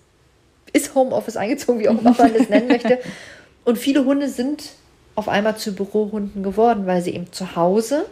ist 0.73 0.95
Homeoffice 0.95 1.37
eingezogen, 1.37 1.79
wie 1.79 1.89
auch 1.89 1.99
immer 1.99 2.15
man 2.17 2.33
das 2.33 2.49
nennen 2.49 2.67
möchte. 2.67 2.99
Und 3.65 3.77
viele 3.77 4.03
Hunde 4.03 4.27
sind 4.27 4.71
auf 5.15 5.29
einmal 5.29 5.55
zu 5.57 5.73
Bürohunden 5.75 6.41
geworden, 6.43 6.85
weil 6.87 7.01
sie 7.01 7.13
eben 7.13 7.31
zu 7.31 7.55
Hause 7.55 8.05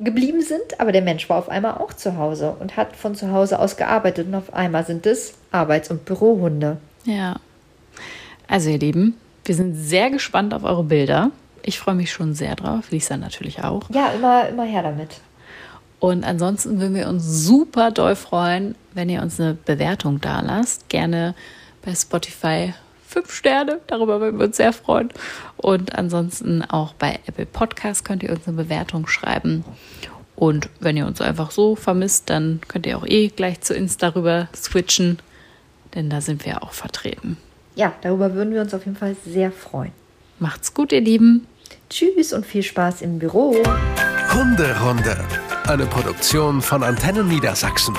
geblieben 0.00 0.40
sind, 0.42 0.80
aber 0.80 0.90
der 0.92 1.02
Mensch 1.02 1.28
war 1.28 1.38
auf 1.38 1.48
einmal 1.48 1.74
auch 1.74 1.92
zu 1.92 2.16
Hause 2.16 2.56
und 2.58 2.76
hat 2.76 2.96
von 2.96 3.14
zu 3.14 3.30
Hause 3.30 3.58
aus 3.58 3.76
gearbeitet 3.76 4.26
und 4.26 4.34
auf 4.34 4.52
einmal 4.54 4.84
sind 4.86 5.06
es 5.06 5.34
Arbeits- 5.52 5.90
und 5.90 6.04
Bürohunde. 6.04 6.78
Ja. 7.04 7.36
Also, 8.48 8.70
ihr 8.70 8.78
Lieben, 8.78 9.16
wir 9.44 9.54
sind 9.54 9.74
sehr 9.74 10.10
gespannt 10.10 10.54
auf 10.54 10.64
eure 10.64 10.84
Bilder. 10.84 11.30
Ich 11.62 11.78
freue 11.78 11.94
mich 11.94 12.12
schon 12.12 12.34
sehr 12.34 12.56
drauf. 12.56 12.90
Lisa 12.90 13.16
natürlich 13.16 13.62
auch. 13.62 13.88
Ja, 13.90 14.08
immer, 14.08 14.48
immer 14.48 14.64
her 14.64 14.82
damit. 14.82 15.20
Und 16.00 16.24
ansonsten 16.24 16.80
würden 16.80 16.96
wir 16.96 17.08
uns 17.08 17.24
super 17.24 17.92
doll 17.92 18.16
freuen, 18.16 18.74
wenn 18.92 19.08
ihr 19.08 19.22
uns 19.22 19.40
eine 19.40 19.54
Bewertung 19.54 20.20
da 20.20 20.40
lasst. 20.40 20.88
Gerne 20.88 21.34
bei 21.84 21.94
Spotify 21.94 22.74
fünf 23.12 23.32
Sterne, 23.32 23.80
darüber 23.86 24.20
würden 24.20 24.38
wir 24.38 24.46
uns 24.46 24.56
sehr 24.56 24.72
freuen. 24.72 25.10
Und 25.56 25.94
ansonsten 25.94 26.62
auch 26.62 26.94
bei 26.94 27.20
Apple 27.26 27.46
Podcast 27.46 28.04
könnt 28.04 28.22
ihr 28.22 28.30
uns 28.30 28.48
eine 28.48 28.56
Bewertung 28.56 29.06
schreiben. 29.06 29.64
Und 30.34 30.70
wenn 30.80 30.96
ihr 30.96 31.06
uns 31.06 31.20
einfach 31.20 31.50
so 31.50 31.76
vermisst, 31.76 32.30
dann 32.30 32.60
könnt 32.66 32.86
ihr 32.86 32.96
auch 32.96 33.06
eh 33.06 33.28
gleich 33.28 33.60
zu 33.60 33.74
Insta 33.74 34.08
rüber 34.08 34.48
switchen, 34.54 35.18
denn 35.94 36.10
da 36.10 36.20
sind 36.20 36.44
wir 36.44 36.62
auch 36.62 36.72
vertreten. 36.72 37.36
Ja, 37.74 37.92
darüber 38.02 38.34
würden 38.34 38.52
wir 38.52 38.60
uns 38.60 38.74
auf 38.74 38.84
jeden 38.84 38.96
Fall 38.96 39.16
sehr 39.24 39.50
freuen. 39.50 39.92
Macht's 40.38 40.74
gut, 40.74 40.92
ihr 40.92 41.00
Lieben. 41.00 41.46
Tschüss 41.88 42.32
und 42.32 42.44
viel 42.46 42.62
Spaß 42.62 43.02
im 43.02 43.18
Büro. 43.18 43.56
Hunderunde. 44.32 45.16
Eine 45.66 45.86
Produktion 45.86 46.60
von 46.60 46.82
Antennen 46.82 47.28
Niedersachsen. 47.28 47.94